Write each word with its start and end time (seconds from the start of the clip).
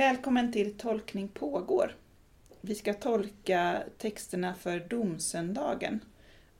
Välkommen 0.00 0.52
till 0.52 0.74
Tolkning 0.78 1.28
pågår. 1.28 1.96
Vi 2.60 2.74
ska 2.74 2.94
tolka 2.94 3.82
texterna 3.98 4.54
för 4.54 4.80
domsöndagen 4.80 6.00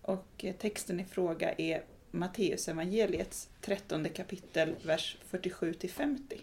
och 0.03 0.45
texten 0.59 1.01
i 1.01 1.05
fråga 1.05 1.53
är 1.53 1.85
Matteusevangeliets 2.11 3.49
13 3.61 4.09
kapitel, 4.09 4.77
vers 4.85 5.19
47 5.25 5.75
50. 5.89 6.41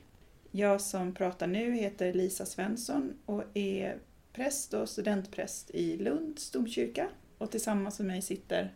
Jag 0.51 0.81
som 0.81 1.13
pratar 1.13 1.47
nu 1.47 1.75
heter 1.75 2.13
Lisa 2.13 2.45
Svensson 2.45 3.13
och 3.25 3.43
är 3.53 3.99
präst 4.33 4.73
och 4.73 4.89
studentpräst 4.89 5.69
i 5.69 5.97
Lunds 5.97 6.51
domkyrka 6.51 7.09
och 7.37 7.51
tillsammans 7.51 7.99
med 7.99 8.07
mig 8.07 8.21
sitter 8.21 8.73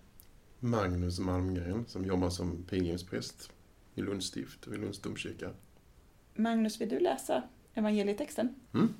Magnus 0.59 1.19
Malmgren 1.19 1.85
som 1.87 2.05
jobbar 2.05 2.29
som 2.29 2.63
pilgrimspräst 2.69 3.51
i 3.95 4.01
Lunds 4.01 4.25
stift 4.25 4.67
och 4.67 4.73
i 4.73 4.77
Lunds 4.77 4.99
domkyrka. 4.99 5.49
Magnus, 6.35 6.81
vill 6.81 6.89
du 6.89 6.99
läsa 6.99 7.43
evangelietexten? 7.73 8.55
Mm. 8.73 8.93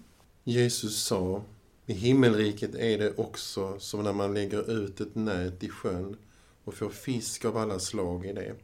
Jesus 0.44 1.04
sa, 1.04 1.44
i 1.86 1.94
himmelriket 1.94 2.76
är 2.76 2.98
det 2.98 3.18
också 3.18 3.80
som 3.80 4.04
när 4.04 4.14
man 4.14 4.34
lägger 4.34 4.72
ut 4.72 5.02
ett 5.02 5.16
nät 5.16 5.64
i 5.64 5.70
sjön 5.70 6.18
och 6.64 6.74
får 6.74 6.90
fisk 6.90 7.46
av 7.46 7.58
alla 7.58 7.80
slag 7.80 8.26
i 8.26 8.34
det. 8.34 8.56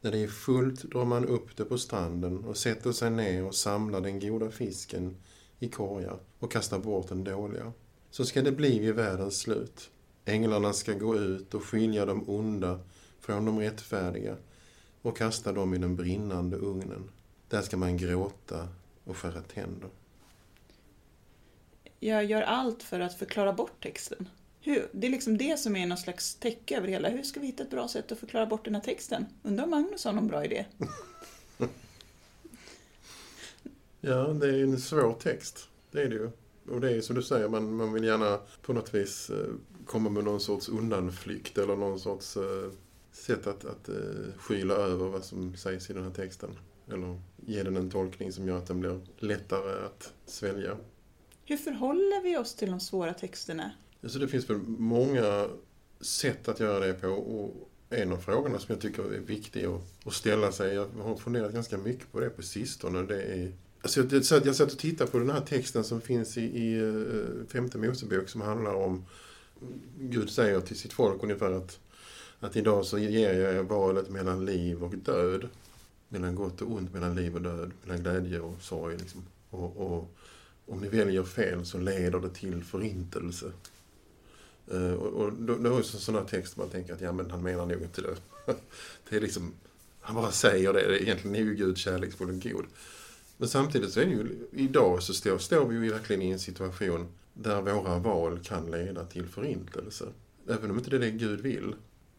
När 0.00 0.12
det 0.12 0.18
är 0.18 0.28
fullt 0.28 0.82
drar 0.82 1.04
man 1.04 1.24
upp 1.24 1.56
det 1.56 1.64
på 1.64 1.78
stranden 1.78 2.44
och 2.44 2.56
sätter 2.56 2.92
sig 2.92 3.10
ner 3.10 3.44
och 3.44 3.54
samlar 3.54 4.00
den 4.00 4.20
goda 4.20 4.50
fisken 4.50 5.16
i 5.58 5.68
korgar 5.68 6.18
och 6.38 6.52
kastar 6.52 6.78
bort 6.78 7.08
den 7.08 7.24
dåliga. 7.24 7.72
Så 8.10 8.24
ska 8.24 8.42
det 8.42 8.52
bli 8.52 8.78
vid 8.78 8.94
världens 8.94 9.38
slut. 9.38 9.90
Änglarna 10.24 10.72
ska 10.72 10.92
gå 10.92 11.16
ut 11.16 11.54
och 11.54 11.64
skilja 11.64 12.06
de 12.06 12.28
onda 12.28 12.80
från 13.20 13.44
de 13.44 13.58
rättfärdiga 13.58 14.36
och 15.02 15.16
kasta 15.16 15.52
dem 15.52 15.74
i 15.74 15.78
den 15.78 15.96
brinnande 15.96 16.56
ugnen. 16.56 17.10
Där 17.48 17.62
ska 17.62 17.76
man 17.76 17.96
gråta 17.96 18.68
och 19.08 19.16
skära 19.16 19.42
tänder. 19.42 19.90
Jag 22.00 22.24
gör 22.24 22.42
allt 22.42 22.82
för 22.82 23.00
att 23.00 23.18
förklara 23.18 23.52
bort 23.52 23.82
texten. 23.82 24.28
Hur? 24.60 24.88
Det 24.92 25.06
är 25.06 25.10
liksom 25.10 25.38
det 25.38 25.58
som 25.58 25.76
är 25.76 25.86
någon 25.86 25.98
slags 25.98 26.34
täcke 26.34 26.76
över 26.76 26.88
hela. 26.88 27.08
Hur 27.08 27.22
ska 27.22 27.40
vi 27.40 27.46
hitta 27.46 27.62
ett 27.62 27.70
bra 27.70 27.88
sätt 27.88 28.12
att 28.12 28.18
förklara 28.18 28.46
bort 28.46 28.64
den 28.64 28.74
här 28.74 28.82
texten? 28.82 29.26
Undrar 29.42 29.64
om 29.64 29.70
Magnus 29.70 30.04
har 30.04 30.12
någon 30.12 30.26
bra 30.26 30.44
idé? 30.44 30.66
ja, 34.00 34.26
det 34.26 34.48
är 34.48 34.62
en 34.62 34.78
svår 34.78 35.12
text. 35.12 35.68
Det 35.90 36.02
är 36.02 36.08
det 36.08 36.14
ju. 36.14 36.30
Och 36.70 36.80
det 36.80 36.90
är 36.90 37.00
som 37.00 37.16
du 37.16 37.22
säger, 37.22 37.48
man, 37.48 37.76
man 37.76 37.92
vill 37.92 38.04
gärna 38.04 38.40
på 38.62 38.72
något 38.72 38.94
vis 38.94 39.30
eh, 39.30 39.54
komma 39.86 40.10
med 40.10 40.24
någon 40.24 40.40
sorts 40.40 40.68
undanflykt 40.68 41.58
eller 41.58 41.76
någon 41.76 42.00
sorts 42.00 42.36
eh, 42.36 42.70
sätt 43.12 43.46
att, 43.46 43.64
att 43.64 43.88
eh, 43.88 43.94
skyla 44.38 44.74
över 44.74 45.08
vad 45.08 45.24
som 45.24 45.56
sägs 45.56 45.90
i 45.90 45.92
den 45.92 46.04
här 46.04 46.10
texten. 46.10 46.50
Eller 46.92 47.20
ge 47.46 47.62
den 47.62 47.76
en 47.76 47.90
tolkning 47.90 48.32
som 48.32 48.48
gör 48.48 48.58
att 48.58 48.66
den 48.66 48.80
blir 48.80 49.00
lättare 49.18 49.86
att 49.86 50.12
svälja. 50.26 50.76
Hur 51.44 51.56
förhåller 51.56 52.22
vi 52.22 52.36
oss 52.36 52.54
till 52.54 52.70
de 52.70 52.80
svåra 52.80 53.14
texterna? 53.14 53.70
Så 54.06 54.18
det 54.18 54.28
finns 54.28 54.50
väl 54.50 54.58
många 54.66 55.48
sätt 56.00 56.48
att 56.48 56.60
göra 56.60 56.86
det 56.86 56.94
på 56.94 57.08
och 57.08 57.70
en 57.90 58.12
av 58.12 58.16
frågorna 58.16 58.58
som 58.58 58.72
jag 58.72 58.80
tycker 58.80 59.02
är 59.02 59.20
viktig 59.20 59.64
att 60.04 60.14
ställa 60.14 60.52
sig, 60.52 60.74
jag 60.74 60.88
har 61.02 61.16
funderat 61.16 61.52
ganska 61.52 61.78
mycket 61.78 62.12
på 62.12 62.20
det 62.20 62.30
på 62.30 62.42
sistone, 62.42 63.02
det 63.02 63.22
är 63.22 63.52
Alltså 63.82 64.00
jag 64.44 64.56
satt 64.56 64.72
och 64.72 64.78
tittade 64.78 65.10
på 65.10 65.18
den 65.18 65.30
här 65.30 65.40
texten 65.40 65.84
som 65.84 66.00
finns 66.00 66.36
i, 66.36 66.42
i 66.42 66.78
eh, 66.78 67.46
femte 67.48 67.78
Mosebok 67.78 68.28
som 68.28 68.40
handlar 68.40 68.74
om 68.74 69.04
Gud 69.98 70.30
säger 70.30 70.60
till 70.60 70.76
sitt 70.76 70.92
folk 70.92 71.22
ungefär 71.22 71.50
att, 71.50 71.78
att 72.40 72.56
idag 72.56 72.84
så 72.84 72.98
ger 72.98 73.34
jag 73.34 73.54
er 73.54 73.62
valet 73.62 74.10
mellan 74.10 74.44
liv 74.44 74.84
och 74.84 74.94
död. 74.96 75.48
Mellan 76.08 76.34
gott 76.34 76.62
och 76.62 76.72
ont, 76.72 76.94
mellan 76.94 77.14
liv 77.14 77.34
och 77.34 77.42
död, 77.42 77.70
mellan 77.82 78.02
glädje 78.02 78.40
och 78.40 78.62
sorg. 78.62 78.96
Liksom. 78.96 79.22
Och, 79.50 79.76
och 79.76 80.14
om 80.66 80.80
ni 80.80 80.88
väljer 80.88 81.22
fel 81.22 81.66
så 81.66 81.78
leder 81.78 82.20
det 82.20 82.30
till 82.30 82.64
förintelse. 82.64 83.52
Uh, 84.74 84.92
och, 84.92 85.24
och 85.24 85.32
då, 85.32 85.56
då 85.56 85.70
är 85.70 85.70
det 85.70 85.76
en 85.76 85.84
sån 85.84 86.14
här 86.14 86.24
text 86.24 86.56
man 86.56 86.68
tänker 86.68 86.92
att 86.92 87.00
ja, 87.00 87.12
men 87.12 87.30
han 87.30 87.42
menar 87.42 87.66
nog 87.66 87.82
inte 87.82 88.02
det. 88.02 88.16
det 89.08 89.16
är 89.16 89.20
liksom, 89.20 89.52
han 90.00 90.14
bara 90.14 90.30
säger 90.30 90.72
det. 90.72 91.02
Egentligen 91.02 91.36
är 91.36 91.40
ju 91.40 91.54
Gud 91.54 91.78
kärleksfull 91.78 92.28
och 92.28 92.42
god. 92.42 92.64
Men 93.36 93.48
samtidigt 93.48 93.92
så 93.92 94.00
är 94.00 94.04
det 94.04 94.10
ju, 94.10 94.46
idag 94.52 95.02
så 95.02 95.14
står, 95.14 95.38
står 95.38 95.68
vi 95.68 95.74
ju 95.74 95.92
verkligen 95.92 96.22
i 96.22 96.30
en 96.30 96.38
situation 96.38 97.08
där 97.34 97.62
våra 97.62 97.98
val 97.98 98.38
kan 98.42 98.70
leda 98.70 99.04
till 99.04 99.26
förintelse. 99.26 100.04
Även 100.48 100.70
om 100.70 100.78
inte 100.78 100.90
det 100.90 100.96
är 100.96 101.00
det 101.00 101.10
Gud 101.10 101.40
vill. 101.40 101.74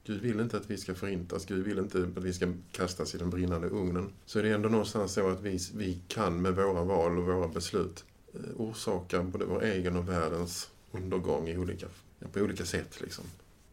Gud 0.09 0.21
vill 0.21 0.39
inte 0.39 0.57
att 0.57 0.69
vi 0.69 0.77
ska 0.77 0.95
förintas, 0.95 1.45
Gud 1.45 1.65
vill 1.65 1.79
inte 1.79 2.09
att 2.15 2.23
vi 2.23 2.33
ska 2.33 2.53
kastas 2.71 3.15
i 3.15 3.17
den 3.17 3.29
brinnande 3.29 3.67
ugnen. 3.67 4.13
Så 4.25 4.39
är 4.39 4.43
det 4.43 4.49
ändå 4.49 4.69
någonstans 4.69 5.13
så 5.13 5.29
att 5.29 5.41
vi, 5.41 5.59
vi 5.75 6.01
kan 6.07 6.41
med 6.41 6.55
våra 6.55 6.83
val 6.83 7.17
och 7.17 7.25
våra 7.25 7.47
beslut 7.47 8.05
eh, 8.33 8.39
orsaka 8.57 9.23
både 9.23 9.45
vår 9.45 9.63
egen 9.63 9.95
och 9.95 10.09
världens 10.09 10.71
undergång 10.91 11.47
i 11.47 11.57
olika, 11.57 11.87
på 12.33 12.39
olika 12.39 12.65
sätt. 12.65 13.01
Liksom. 13.01 13.25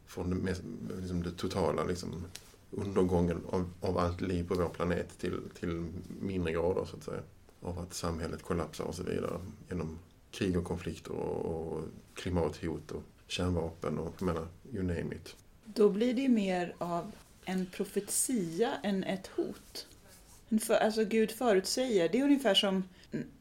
Från 0.06 0.30
det, 0.30 0.36
mest, 0.36 0.62
liksom 0.96 1.22
det 1.22 1.30
totala 1.30 1.84
liksom, 1.84 2.24
undergången 2.70 3.40
av, 3.50 3.70
av 3.80 3.98
allt 3.98 4.20
liv 4.20 4.48
på 4.48 4.54
vår 4.54 4.68
planet 4.68 5.18
till, 5.18 5.40
till 5.60 5.86
mindre 6.20 6.52
grader 6.52 6.84
så 6.84 6.96
att 6.96 7.04
säga 7.04 7.22
av 7.60 7.78
att 7.78 7.94
samhället 7.94 8.42
kollapsar 8.42 8.84
och 8.84 8.94
så 8.94 9.02
vidare 9.02 9.40
genom 9.68 9.98
krig 10.30 10.58
och 10.58 10.64
konflikter 10.64 11.12
och, 11.12 11.76
och 11.76 11.84
klimathot 12.14 12.90
och 12.90 13.02
kärnvapen 13.26 13.98
och 13.98 14.14
jag 14.18 14.26
menar, 14.26 14.46
you 14.72 14.82
name 14.82 15.14
it. 15.14 15.36
Då 15.66 15.88
blir 15.88 16.14
det 16.14 16.28
mer 16.28 16.74
av 16.78 17.12
en 17.44 17.66
profetia 17.66 18.72
än 18.82 19.04
ett 19.04 19.26
hot. 19.26 19.86
För, 20.60 20.74
alltså 20.74 21.04
Gud 21.04 21.30
förutsäger, 21.30 22.08
det 22.08 22.18
är 22.18 22.24
ungefär 22.24 22.54
som 22.54 22.84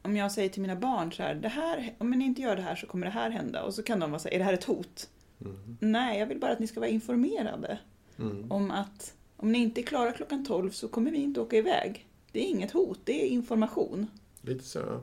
om 0.02 0.16
jag 0.16 0.32
säger 0.32 0.48
till 0.48 0.62
mina 0.62 0.76
barn 0.76 1.12
så 1.12 1.22
här, 1.22 1.34
det 1.34 1.48
här, 1.48 1.94
om 1.98 2.10
ni 2.10 2.24
inte 2.24 2.42
gör 2.42 2.56
det 2.56 2.62
här 2.62 2.76
så 2.76 2.86
kommer 2.86 3.06
det 3.06 3.12
här 3.12 3.30
hända. 3.30 3.62
Och 3.62 3.74
så 3.74 3.82
kan 3.82 4.00
de 4.00 4.10
vara 4.10 4.18
så 4.18 4.28
här, 4.28 4.34
är 4.34 4.38
det 4.38 4.44
här 4.44 4.52
ett 4.52 4.64
hot? 4.64 5.08
Mm. 5.40 5.76
Nej, 5.80 6.18
jag 6.18 6.26
vill 6.26 6.40
bara 6.40 6.52
att 6.52 6.58
ni 6.58 6.66
ska 6.66 6.80
vara 6.80 6.90
informerade 6.90 7.78
mm. 8.18 8.52
om 8.52 8.70
att 8.70 9.14
om 9.36 9.52
ni 9.52 9.58
inte 9.58 9.80
är 9.80 9.82
klara 9.82 10.12
klockan 10.12 10.44
12 10.44 10.70
så 10.70 10.88
kommer 10.88 11.10
vi 11.10 11.18
inte 11.18 11.40
åka 11.40 11.56
iväg. 11.56 12.06
Det 12.32 12.40
är 12.40 12.48
inget 12.48 12.72
hot, 12.72 13.00
det 13.04 13.24
är 13.24 13.28
information. 13.28 14.06
Lite 14.42 14.64
så. 14.64 15.00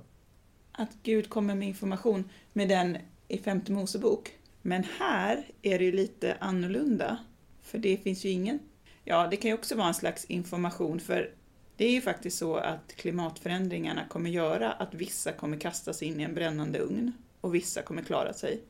Att 0.71 0.91
Gud 1.03 1.29
kommer 1.29 1.55
med 1.55 1.67
information 1.67 2.29
med 2.53 2.69
den 2.69 2.97
i 3.27 3.37
femte 3.37 3.71
Mosebok. 3.71 4.37
Men 4.65 4.83
här 4.83 5.45
är 5.61 5.79
det 5.79 5.85
ju 5.85 5.91
lite 5.91 6.37
annorlunda. 6.39 7.17
För 7.61 7.77
det 7.77 7.97
finns 7.97 8.25
ju 8.25 8.29
ingen... 8.29 8.59
Ja, 9.03 9.27
det 9.31 9.37
kan 9.37 9.49
ju 9.49 9.55
också 9.55 9.75
vara 9.75 9.87
en 9.87 9.93
slags 9.93 10.25
information 10.25 10.99
för 10.99 11.31
det 11.77 11.85
är 11.85 11.91
ju 11.91 12.01
faktiskt 12.01 12.37
så 12.37 12.55
att 12.55 12.95
klimatförändringarna 12.95 14.07
kommer 14.09 14.29
göra 14.29 14.71
att 14.71 14.93
vissa 14.93 15.31
kommer 15.31 15.59
kastas 15.59 16.03
in 16.03 16.19
i 16.19 16.23
en 16.23 16.35
brännande 16.35 16.79
ugn 16.79 17.11
och 17.41 17.55
vissa 17.55 17.81
kommer 17.81 18.03
klara 18.03 18.33
sig. 18.33 18.61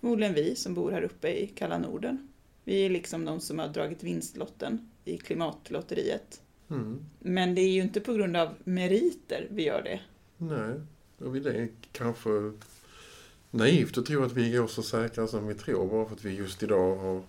Förmodligen 0.00 0.34
vi 0.34 0.56
som 0.56 0.74
bor 0.74 0.90
här 0.90 1.02
uppe 1.02 1.28
i 1.28 1.46
kalla 1.46 1.78
Norden. 1.78 2.28
Vi 2.64 2.86
är 2.86 2.90
liksom 2.90 3.24
de 3.24 3.40
som 3.40 3.58
har 3.58 3.68
dragit 3.68 4.02
vinstlotten 4.02 4.90
i 5.04 5.18
klimatlotteriet. 5.18 6.42
Mm. 6.70 7.04
Men 7.18 7.54
det 7.54 7.60
är 7.60 7.70
ju 7.70 7.82
inte 7.82 8.00
på 8.00 8.12
grund 8.12 8.36
av 8.36 8.54
meriter 8.64 9.46
vi 9.50 9.64
gör 9.64 9.82
det. 9.82 10.00
Nej, 10.36 10.80
och 11.18 11.34
det 11.34 11.50
är 11.50 11.68
kanske 11.92 12.30
naivt 13.54 13.98
att 13.98 14.06
tro 14.06 14.22
att 14.22 14.32
vi 14.32 14.50
går 14.50 14.66
så 14.66 14.82
säkra 14.82 15.26
som 15.26 15.46
vi 15.46 15.54
tror 15.54 15.88
bara 15.88 16.06
för 16.06 16.14
att 16.14 16.24
vi 16.24 16.34
just 16.34 16.62
idag 16.62 16.96
har, 16.96 17.22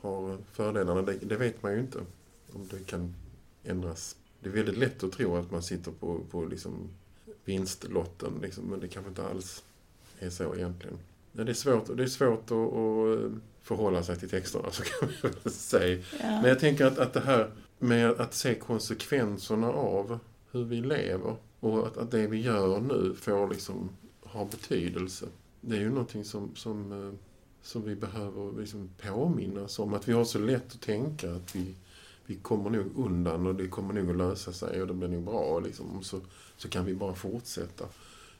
har 0.00 0.38
fördelarna. 0.52 1.02
Det, 1.02 1.12
det 1.12 1.36
vet 1.36 1.62
man 1.62 1.72
ju 1.72 1.80
inte 1.80 1.98
om 2.52 2.68
det 2.70 2.86
kan 2.86 3.14
ändras. 3.64 4.16
Det 4.40 4.48
är 4.48 4.52
väldigt 4.52 4.76
lätt 4.76 5.04
att 5.04 5.12
tro 5.12 5.36
att 5.36 5.50
man 5.50 5.62
sitter 5.62 5.90
på, 5.90 6.20
på 6.30 6.44
liksom 6.44 6.88
vinstlotten, 7.44 8.32
liksom, 8.42 8.64
men 8.64 8.80
det 8.80 8.88
kanske 8.88 9.08
inte 9.08 9.26
alls 9.26 9.64
är 10.18 10.30
så 10.30 10.54
egentligen. 10.54 10.98
Det 11.32 11.42
är 11.42 11.54
svårt, 11.54 11.96
det 11.96 12.02
är 12.02 12.06
svårt 12.06 12.50
att, 12.50 12.52
att 12.52 13.32
förhålla 13.62 14.02
sig 14.02 14.18
till 14.18 14.28
texterna, 14.28 14.70
så 14.72 14.82
kan 14.82 15.08
man 15.22 15.32
väl 15.42 15.52
säga. 15.52 16.04
Ja. 16.20 16.26
Men 16.26 16.44
jag 16.44 16.58
tänker 16.58 16.86
att, 16.86 16.98
att 16.98 17.12
det 17.12 17.20
här 17.20 17.50
med 17.78 18.10
att 18.10 18.34
se 18.34 18.54
konsekvenserna 18.54 19.68
av 19.68 20.18
hur 20.52 20.64
vi 20.64 20.76
lever 20.76 21.36
och 21.60 21.86
att, 21.86 21.96
att 21.96 22.10
det 22.10 22.26
vi 22.26 22.40
gör 22.40 22.80
nu 22.80 23.14
får 23.14 23.48
liksom 23.48 23.90
har 24.34 24.44
betydelse. 24.44 25.26
Det 25.60 25.76
är 25.76 25.80
ju 25.80 25.90
någonting 25.90 26.24
som, 26.24 26.56
som, 26.56 26.92
eh, 26.92 27.12
som 27.62 27.82
vi 27.82 27.96
behöver 27.96 28.60
liksom 28.60 28.90
påminnas 29.02 29.78
om. 29.78 29.94
Att 29.94 30.08
vi 30.08 30.12
har 30.12 30.24
så 30.24 30.38
lätt 30.38 30.74
att 30.74 30.80
tänka 30.80 31.34
att 31.34 31.56
vi, 31.56 31.74
vi 32.26 32.36
kommer 32.36 32.70
nog 32.70 32.86
undan 32.96 33.46
och 33.46 33.54
det 33.54 33.68
kommer 33.68 33.94
nog 33.94 34.10
att 34.10 34.16
lösa 34.16 34.52
sig 34.52 34.80
och 34.80 34.88
det 34.88 34.94
blir 34.94 35.08
nog 35.08 35.24
bra. 35.24 35.60
Liksom. 35.60 36.02
Så, 36.02 36.20
så 36.56 36.68
kan 36.68 36.84
vi 36.84 36.94
bara 36.94 37.14
fortsätta 37.14 37.84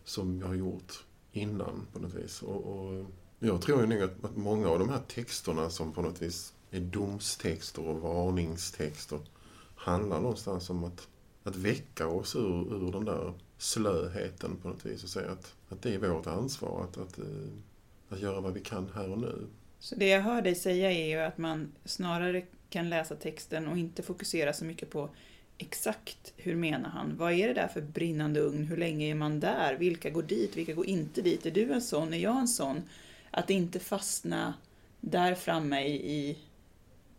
som 0.05 0.39
vi 0.39 0.45
har 0.45 0.55
gjort 0.55 1.05
innan 1.33 1.87
på 1.93 1.99
något 1.99 2.15
vis. 2.15 2.43
Och, 2.43 2.67
och 2.67 3.07
jag 3.39 3.63
tror 3.63 3.81
ju 3.81 3.87
nog 3.87 4.03
att, 4.03 4.25
att 4.25 4.37
många 4.37 4.69
av 4.69 4.79
de 4.79 4.89
här 4.89 5.03
texterna 5.09 5.71
som 5.71 5.93
på 5.93 6.03
något 6.03 6.23
vis 6.23 6.55
är 6.71 6.81
domstexter 6.81 7.87
och 7.89 8.01
varningstexter 8.01 9.21
handlar 9.75 10.21
någonstans 10.21 10.71
om 10.71 10.85
att, 10.85 11.09
att 11.43 11.57
väcka 11.57 12.07
oss 12.07 12.37
ur, 12.37 12.75
ur 12.75 12.93
den 12.93 13.05
där 13.05 13.35
slöheten 13.59 14.57
på 14.57 14.69
något 14.69 14.87
vis 14.87 15.05
och 15.05 15.09
säga 15.09 15.31
att, 15.31 15.55
att 15.75 15.83
det 15.83 15.95
är 15.95 15.99
vårt 15.99 16.27
ansvar 16.27 16.85
att, 16.85 16.97
att, 16.99 17.19
eh, 17.19 17.25
att 18.09 18.21
göra 18.21 18.41
vad 18.41 18.53
vi 18.53 18.61
kan 18.61 18.91
här 18.95 19.11
och 19.11 19.19
nu. 19.19 19.47
Så 19.79 19.95
det 19.95 20.09
jag 20.09 20.21
hör 20.21 20.43
dig 20.43 20.55
säga 20.55 20.93
är 20.93 21.07
ju 21.07 21.19
att 21.19 21.39
man 21.39 21.73
snarare 21.85 22.43
kan 22.71 22.91
läsa 22.91 23.15
texten 23.17 23.69
och 23.69 23.79
inte 23.79 24.03
fokusera 24.03 24.53
så 24.53 24.65
mycket 24.65 24.91
på 24.91 25.11
exakt 25.59 26.33
hur 26.37 26.57
menar 26.57 26.89
han? 26.89 27.17
Vad 27.17 27.33
är 27.33 27.49
det 27.49 27.55
där 27.55 27.69
för 27.69 27.81
brinnande 27.81 28.41
ugn? 28.41 28.65
Hur 28.65 28.77
länge 28.77 29.11
är 29.11 29.15
man 29.15 29.41
där? 29.41 29.77
Vilka 29.79 30.11
går 30.11 30.23
dit? 30.23 30.57
Vilka 30.57 30.73
går 30.73 30.87
inte 30.87 31.23
dit? 31.23 31.47
Är 31.47 31.51
du 31.51 31.73
en 31.73 31.83
sån? 31.83 32.15
Är 32.15 32.19
jag 32.19 32.39
en 32.39 32.49
sån? 32.49 32.83
Att 33.31 33.51
inte 33.51 33.81
fastna 33.81 34.55
där 35.01 35.35
framme 35.35 35.87
i 35.87 36.39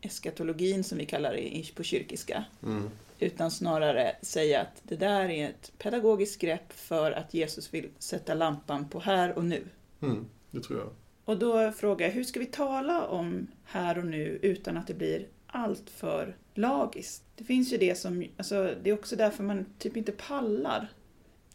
eskatologin 0.02 0.84
som 0.84 0.98
vi 0.98 1.06
kallar 1.06 1.34
det 1.34 1.76
på 1.76 1.84
kyrkiska. 1.84 2.46
Mm. 2.64 2.90
Utan 3.20 3.52
snarare 3.52 4.16
säga 4.22 4.62
att 4.62 4.82
det 4.84 4.96
där 4.96 5.30
är 5.30 5.50
ett 5.50 5.72
pedagogiskt 5.78 6.42
grepp 6.42 6.74
för 6.74 7.12
att 7.12 7.34
Jesus 7.34 7.74
vill 7.74 7.90
sätta 8.00 8.34
lampan 8.34 8.90
på 8.90 9.00
här 9.00 9.38
och 9.38 9.46
nu. 9.46 9.64
Mm. 10.02 10.26
Det 10.52 10.62
tror 10.62 10.80
jag. 10.80 10.90
Och 11.26 11.40
då 11.40 11.72
frågar 11.72 12.08
jag, 12.08 12.14
hur 12.14 12.24
ska 12.24 12.40
vi 12.40 12.46
tala 12.46 13.08
om 13.08 13.48
här 13.64 13.98
och 13.98 14.06
nu 14.06 14.40
utan 14.42 14.78
att 14.78 14.88
det 14.88 14.94
blir 14.94 15.28
allt 15.48 15.90
för 15.90 16.38
lagiskt? 16.54 17.24
Det 17.36 17.44
finns 17.44 17.74
ju 17.74 17.78
det 17.78 17.96
som, 17.96 18.26
alltså 18.38 18.76
det 18.84 18.90
är 18.90 18.94
också 18.94 19.16
därför 19.16 19.44
man 19.44 19.66
typ 19.80 19.98
inte 19.98 20.12
pallar. 20.12 20.92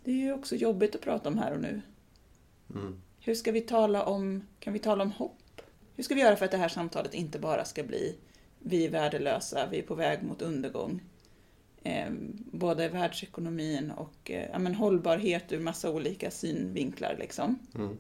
Det 0.05 0.11
är 0.11 0.17
ju 0.17 0.33
också 0.33 0.57
jobbigt 0.57 0.95
att 0.95 1.01
prata 1.01 1.29
om 1.29 1.39
här 1.39 1.53
och 1.53 1.61
nu. 1.61 1.81
Mm. 2.75 3.01
Hur 3.21 3.35
ska 3.35 3.53
vi 3.53 3.61
tala 3.61 4.05
om, 4.05 4.47
kan 4.61 4.73
vi 4.73 4.79
tala 4.79 5.03
om 5.03 5.13
hopp? 5.13 5.63
Hur 5.97 6.05
ska 6.05 6.15
vi 6.15 6.21
göra 6.21 6.37
för 6.37 6.45
att 6.45 6.51
det 6.51 6.57
här 6.57 6.69
samtalet 6.69 7.15
inte 7.15 7.39
bara 7.39 7.65
ska 7.65 7.83
bli 7.83 8.17
vi 8.63 8.87
är 8.87 8.91
värdelösa, 8.91 9.69
vi 9.71 9.79
är 9.79 9.83
på 9.83 9.95
väg 9.95 10.23
mot 10.23 10.43
undergång. 10.43 11.03
Både 12.61 12.89
världsekonomin 12.89 13.91
och 13.91 14.31
eh, 14.31 14.51
ja, 14.53 14.59
men 14.59 14.75
hållbarhet 14.75 15.53
ur 15.53 15.61
massa 15.61 15.91
olika 15.91 16.31
synvinklar. 16.31 17.17
Liksom. 17.19 17.59
Mm. 17.75 17.99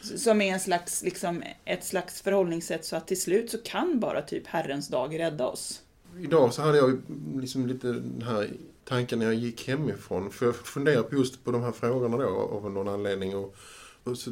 Som 0.00 0.40
är 0.40 0.52
en 0.52 0.60
slags, 0.60 1.02
liksom, 1.02 1.42
ett 1.64 1.84
slags 1.84 2.22
förhållningssätt 2.22 2.84
så 2.84 2.96
att 2.96 3.06
till 3.06 3.20
slut 3.20 3.50
så 3.50 3.58
kan 3.58 4.00
bara 4.00 4.22
typ 4.22 4.46
Herrens 4.46 4.88
dag 4.88 5.18
rädda 5.18 5.46
oss. 5.46 5.82
Idag 6.18 6.54
så 6.54 6.62
hade 6.62 6.78
jag 6.78 7.02
liksom 7.36 7.66
lite 7.66 7.86
den 7.92 8.22
här 8.22 8.50
tanken 8.84 9.18
när 9.18 9.26
jag 9.26 9.34
gick 9.34 9.68
hemifrån. 9.68 10.30
För 10.30 10.46
jag 10.46 10.56
funderar 10.56 11.02
på 11.02 11.16
just 11.16 11.44
på 11.44 11.50
de 11.50 11.62
här 11.62 11.72
frågorna 11.72 12.16
då 12.16 12.28
av 12.28 12.70
någon 12.70 12.88
anledning. 12.88 13.36
Och, 13.36 13.56
och 14.04 14.18
så, 14.18 14.30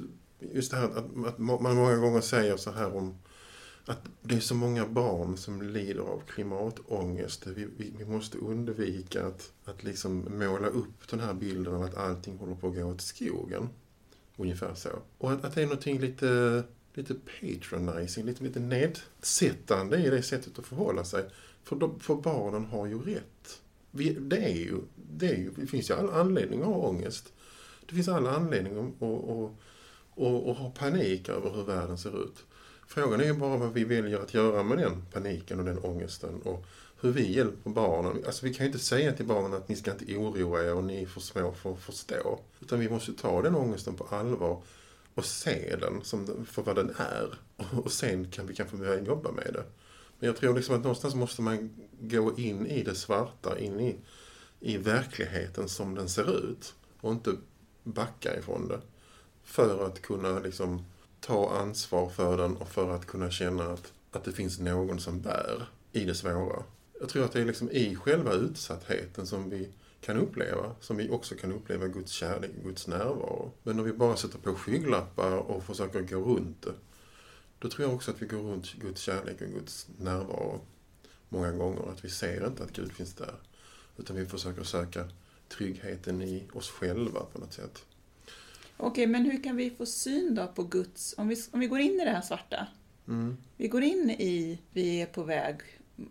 just 0.53 0.71
det 0.71 0.77
här 0.77 0.85
att, 0.85 1.27
att 1.27 1.39
man 1.39 1.77
många 1.77 1.97
gånger 1.97 2.21
säger 2.21 2.57
så 2.57 2.71
här 2.71 2.97
om 2.97 3.15
att 3.87 4.01
det 4.23 4.35
är 4.35 4.41
så 4.41 4.55
många 4.55 4.87
barn 4.87 5.37
som 5.37 5.63
lider 5.63 6.01
av 6.01 6.23
klimatångest. 6.27 7.47
Vi, 7.47 7.67
vi, 7.77 7.93
vi 7.99 8.05
måste 8.05 8.39
undvika 8.39 9.27
att, 9.27 9.53
att 9.65 9.85
liksom 9.85 10.39
måla 10.39 10.69
upp 10.69 11.09
den 11.11 11.21
här 11.21 11.35
bilden 11.35 11.75
av 11.75 11.83
att 11.83 11.97
allting 11.97 12.39
håller 12.39 12.55
på 12.55 12.69
att 12.69 12.75
gå 12.75 12.85
åt 12.85 13.01
skogen. 13.01 13.69
Ungefär 14.37 14.75
så. 14.75 14.89
Och 15.19 15.33
att, 15.33 15.45
att 15.45 15.55
det 15.55 15.63
är 15.63 15.67
någonting 15.67 16.01
lite, 16.01 16.63
lite 16.95 17.15
patronizing, 17.15 18.25
lite, 18.25 18.45
lite 18.45 18.61
nedsättande 18.61 19.97
i 19.97 20.11
det 20.11 20.23
sättet 20.23 20.59
att 20.59 20.67
förhålla 20.67 21.05
sig. 21.05 21.25
För, 21.65 21.77
de, 21.77 22.01
för 22.01 22.15
barnen 22.15 22.65
har 22.65 22.87
ju 22.87 22.99
rätt. 22.99 23.61
Vi, 23.91 24.11
det, 24.21 24.37
är 24.37 24.55
ju, 24.55 24.81
det, 24.95 25.29
är 25.29 25.37
ju, 25.37 25.51
det 25.57 25.67
finns 25.67 25.91
ju 25.91 25.95
all 25.95 26.11
anledning 26.11 26.61
att 26.61 26.67
ha 26.67 26.75
ångest. 26.75 27.33
Det 27.87 27.95
finns 27.95 28.09
all 28.09 28.27
anledning 28.27 28.79
att, 28.79 29.03
att, 29.03 29.29
att, 29.29 29.51
att, 30.17 30.49
att 30.49 30.57
ha 30.57 30.73
panik 30.79 31.29
över 31.29 31.51
hur 31.51 31.65
världen 31.65 31.99
ser 31.99 32.23
ut. 32.23 32.45
Frågan 32.87 33.21
är 33.21 33.25
ju 33.25 33.33
bara 33.33 33.57
vad 33.57 33.73
vi 33.73 33.85
väljer 33.85 34.19
att 34.19 34.35
göra 34.35 34.63
med 34.63 34.79
den 34.79 35.07
paniken 35.13 35.59
och 35.59 35.65
den 35.65 35.79
ångesten 35.79 36.43
och 36.43 36.67
hur 37.01 37.13
vi 37.13 37.33
hjälper 37.33 37.71
barnen. 37.71 38.23
Alltså 38.27 38.47
vi 38.47 38.55
kan 38.55 38.67
ju 38.67 38.73
inte 38.73 38.85
säga 38.85 39.13
till 39.13 39.27
barnen 39.27 39.55
att 39.55 39.69
ni 39.69 39.77
ska 39.77 39.93
inte 39.93 40.17
oroa 40.17 40.65
er 40.65 40.75
och 40.75 40.85
ni 40.85 41.03
är 41.03 41.07
för 41.07 41.21
små 41.21 41.53
för 41.53 41.73
att 41.73 41.81
förstå. 41.81 42.41
Utan 42.61 42.81
vi 42.81 42.89
måste 42.89 43.13
ta 43.13 43.43
den 43.43 43.55
ångesten 43.55 43.95
på 43.95 44.05
allvar 44.05 44.63
och 45.15 45.25
se 45.25 45.77
den 45.81 46.05
som, 46.05 46.47
för 46.47 46.63
vad 46.63 46.77
den 46.77 46.95
är. 46.97 47.39
Och 47.85 47.93
sen 47.93 48.31
kan 48.31 48.47
vi 48.47 48.55
kanske 48.55 48.77
börja 48.77 49.01
jobba 49.01 49.33
med 49.33 49.51
det. 49.53 49.65
Men 50.19 50.27
jag 50.27 50.37
tror 50.37 50.55
liksom 50.55 50.75
att 50.75 50.83
någonstans 50.83 51.15
måste 51.15 51.43
man 51.43 51.71
gå 52.01 52.39
in 52.39 52.67
i 52.67 52.83
det 52.83 52.95
svarta, 52.95 53.59
in 53.59 53.81
i, 53.81 53.97
i 54.61 54.77
verkligheten 54.77 55.69
som 55.69 55.95
den 55.95 56.09
ser 56.09 56.51
ut. 56.51 56.75
Och 57.01 57.13
inte 57.13 57.33
backa 57.83 58.39
ifrån 58.39 58.69
det. 58.69 58.81
För 59.45 59.87
att 59.87 60.03
kunna 60.03 60.39
liksom 60.39 60.85
ta 61.21 61.51
ansvar 61.51 62.09
för 62.09 62.37
den 62.37 62.57
och 62.57 62.69
för 62.69 62.91
att 62.91 63.07
kunna 63.07 63.31
känna 63.31 63.65
att, 63.65 63.93
att 64.11 64.25
det 64.25 64.33
finns 64.33 64.59
någon 64.59 65.01
som 65.01 65.21
bär 65.21 65.69
i 65.93 66.05
det 66.05 66.15
svåra. 66.15 66.63
Jag 67.01 67.09
tror 67.09 67.25
att 67.25 67.33
det 67.33 67.41
är 67.41 67.45
liksom 67.45 67.71
i 67.71 67.97
själva 67.97 68.33
utsattheten 68.33 69.27
som 69.27 69.51
vi 69.51 69.69
kan 70.01 70.17
uppleva, 70.17 70.75
som 70.81 70.97
vi 70.97 71.11
också 71.11 71.35
kan 71.35 71.53
uppleva 71.53 71.87
Guds 71.87 72.13
kärlek, 72.13 72.51
Guds 72.65 72.87
närvaro. 72.87 73.53
Men 73.63 73.79
om 73.79 73.85
vi 73.85 73.93
bara 73.93 74.17
sätter 74.17 74.39
på 74.39 74.55
skygglappar 74.55 75.33
och 75.33 75.65
försöker 75.65 76.01
gå 76.01 76.21
runt 76.21 76.63
det, 76.63 76.75
då 77.59 77.69
tror 77.69 77.89
jag 77.89 77.95
också 77.95 78.11
att 78.11 78.23
vi 78.23 78.27
går 78.27 78.39
runt 78.39 78.73
Guds 78.73 79.01
kärlek 79.01 79.41
och 79.41 79.49
Guds 79.49 79.89
närvaro 79.99 80.61
många 81.29 81.53
gånger. 81.53 81.91
Att 81.93 82.05
vi 82.05 82.09
ser 82.09 82.47
inte 82.47 82.63
att 82.63 82.73
Gud 82.73 82.93
finns 82.93 83.15
där. 83.15 83.35
Utan 83.97 84.17
vi 84.17 84.27
försöker 84.27 84.63
söka 84.63 85.09
tryggheten 85.49 86.23
i 86.23 86.49
oss 86.53 86.71
själva 86.71 87.21
på 87.33 87.39
något 87.39 87.53
sätt. 87.53 87.85
Okej, 88.77 89.07
men 89.07 89.25
hur 89.25 89.43
kan 89.43 89.57
vi 89.57 89.71
få 89.71 89.87
syn 89.87 90.35
då 90.35 90.47
på 90.47 90.63
Guds, 90.63 91.15
om 91.19 91.29
vi, 91.29 91.37
om 91.51 91.61
vi 91.61 91.67
går 91.67 91.81
in 91.81 92.01
i 92.01 92.05
det 92.05 92.11
här 92.11 92.21
svarta. 92.21 92.67
Mm. 93.09 93.37
Vi 93.57 93.69
går 93.69 93.83
in 93.83 94.11
i, 94.11 94.59
vi 94.73 95.03
är 95.03 95.07
på 95.07 95.23
väg 95.23 95.57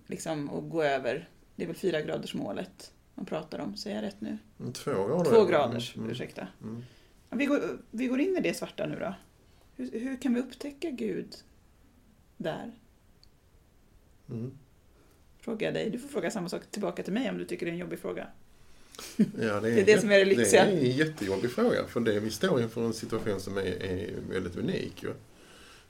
liksom 0.07 0.49
att 0.49 0.69
gå 0.69 0.83
över, 0.83 1.29
det 1.55 1.63
är 1.63 1.67
väl 1.67 1.75
fyra 1.75 2.01
graders 2.01 2.33
målet 2.33 2.91
man 3.15 3.25
pratar 3.25 3.59
om, 3.59 3.77
säger 3.77 3.95
jag 3.95 4.03
rätt 4.03 4.21
nu? 4.21 4.37
Mm, 4.59 4.73
två 4.73 5.07
grader. 5.07 5.31
Två 5.31 5.45
graders, 5.45 5.95
mm. 5.95 6.09
ursäkta. 6.09 6.47
Mm. 6.63 6.83
Vi, 7.29 7.45
går, 7.45 7.79
vi 7.91 8.07
går 8.07 8.19
in 8.19 8.37
i 8.37 8.41
det 8.41 8.53
svarta 8.53 8.85
nu 8.85 8.99
då. 8.99 9.13
Hur, 9.75 9.99
hur 9.99 10.21
kan 10.21 10.33
vi 10.33 10.39
upptäcka 10.39 10.89
Gud 10.89 11.35
där? 12.37 12.71
Mm. 14.29 14.57
Frågar 15.39 15.67
jag 15.67 15.73
dig. 15.73 15.89
Du 15.89 15.99
får 15.99 16.07
fråga 16.07 16.31
samma 16.31 16.49
sak 16.49 16.71
tillbaka 16.71 17.03
till 17.03 17.13
mig 17.13 17.29
om 17.29 17.37
du 17.37 17.45
tycker 17.45 17.65
det 17.65 17.69
är 17.69 17.73
en 17.73 17.79
jobbig 17.79 17.99
fråga. 17.99 18.27
Ja, 19.17 19.59
det, 19.59 19.69
är, 19.69 19.75
Det 19.75 19.81
är 19.81 19.85
det 19.85 20.01
som 20.01 20.11
är 20.11 20.19
det 20.19 20.25
lyxiga. 20.25 20.65
Det 20.65 20.71
är 20.71 20.77
en 20.77 20.97
jättejobbig 20.97 21.51
fråga. 21.51 21.87
För 21.87 21.99
det 21.99 22.19
vi 22.19 22.31
står 22.31 22.61
inför 22.61 22.85
en 22.85 22.93
situation 22.93 23.39
som 23.39 23.57
är, 23.57 23.61
är 23.61 24.19
väldigt 24.29 24.55
unik. 24.55 25.03
Ju. 25.03 25.13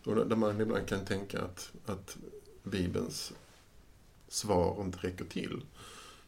Och 0.04 0.28
där 0.28 0.36
man 0.36 0.62
ibland 0.62 0.88
kan 0.88 1.06
tänka 1.06 1.42
att, 1.42 1.72
att 1.86 2.18
Bibelns 2.64 3.34
svar 4.28 4.82
inte 4.82 4.98
räcker 4.98 5.26
till. 5.26 5.62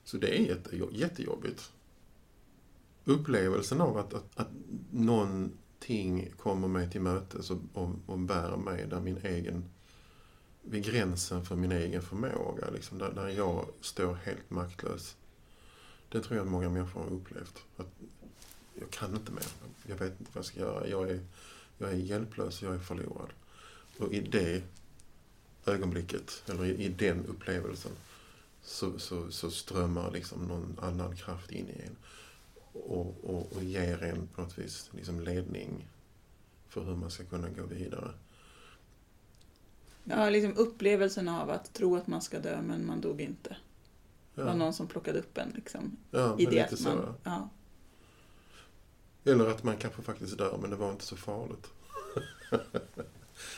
Så 0.03 0.17
det 0.17 0.39
är 0.39 0.41
jätte, 0.41 0.75
jättejobbigt. 0.91 1.71
Upplevelsen 3.05 3.81
av 3.81 3.97
att, 3.97 4.13
att, 4.13 4.25
att 4.35 4.49
någonting 4.91 6.31
kommer 6.37 6.67
mig 6.67 6.91
till 6.91 7.01
mötes 7.01 7.51
och, 7.51 7.57
och, 7.73 7.89
och 8.05 8.19
bär 8.19 8.57
mig 8.57 8.85
där 8.89 8.99
min 8.99 9.17
egen 9.23 9.65
vid 10.61 10.83
gränsen 10.83 11.45
för 11.45 11.55
min 11.55 11.71
egen 11.71 12.01
förmåga, 12.01 12.69
liksom, 12.69 12.97
där, 12.97 13.11
där 13.11 13.27
jag 13.27 13.65
står 13.81 14.13
helt 14.13 14.49
maktlös. 14.49 15.15
Det 16.09 16.21
tror 16.21 16.37
jag 16.37 16.45
att 16.45 16.51
många 16.51 16.69
människor 16.69 17.01
har 17.01 17.13
upplevt. 17.13 17.63
Att 17.77 17.87
jag 18.79 18.89
kan 18.89 19.15
inte 19.15 19.31
mer. 19.31 19.45
Jag 19.87 19.95
vet 19.95 20.19
inte 20.19 20.31
vad 20.33 20.37
jag 20.37 20.45
ska 20.45 20.59
göra. 20.59 20.87
Jag 20.87 21.09
är, 21.09 21.19
jag 21.77 21.89
är 21.89 21.95
hjälplös, 21.95 22.61
jag 22.61 22.75
är 22.75 22.79
förlorad. 22.79 23.29
Och 23.99 24.13
i 24.13 24.19
det 24.19 24.63
ögonblicket, 25.65 26.43
eller 26.45 26.65
i, 26.65 26.85
i 26.85 26.89
den 26.89 27.25
upplevelsen, 27.25 27.91
så, 28.63 28.99
så, 28.99 29.31
så 29.31 29.51
strömmar 29.51 30.11
liksom 30.11 30.47
någon 30.47 30.79
annan 30.81 31.15
kraft 31.15 31.51
in 31.51 31.69
i 31.69 31.81
en. 31.85 31.95
Och, 32.73 33.15
och, 33.23 33.55
och 33.55 33.63
ger 33.63 34.03
en 34.03 34.27
på 34.27 34.41
något 34.41 34.57
vis 34.57 34.89
liksom 34.91 35.19
ledning 35.19 35.87
för 36.69 36.83
hur 36.83 36.95
man 36.95 37.11
ska 37.11 37.23
kunna 37.23 37.49
gå 37.49 37.63
vidare. 37.63 38.11
Ja, 40.03 40.29
liksom 40.29 40.57
upplevelsen 40.57 41.27
av 41.27 41.49
att 41.49 41.73
tro 41.73 41.95
att 41.95 42.07
man 42.07 42.21
ska 42.21 42.39
dö 42.39 42.61
men 42.61 42.85
man 42.85 43.01
dog 43.01 43.21
inte. 43.21 43.57
Det 44.37 44.43
var 44.43 44.49
Ja, 44.51 44.55
någon 44.55 44.73
som 44.73 44.87
plockade 44.87 45.19
upp 45.19 45.37
en 45.37 45.49
liksom. 45.55 45.97
ja 46.11 46.35
I 46.39 46.45
det 46.45 46.51
lite 46.51 46.77
så. 46.77 46.89
man, 46.89 47.13
ja. 47.23 47.49
Eller 49.31 49.47
att 49.49 49.63
man 49.63 49.77
kanske 49.77 50.01
faktiskt 50.01 50.37
dör, 50.37 50.57
men 50.61 50.69
det 50.69 50.75
var 50.75 50.91
inte 50.91 51.03
så 51.05 51.15
farligt. 51.15 51.67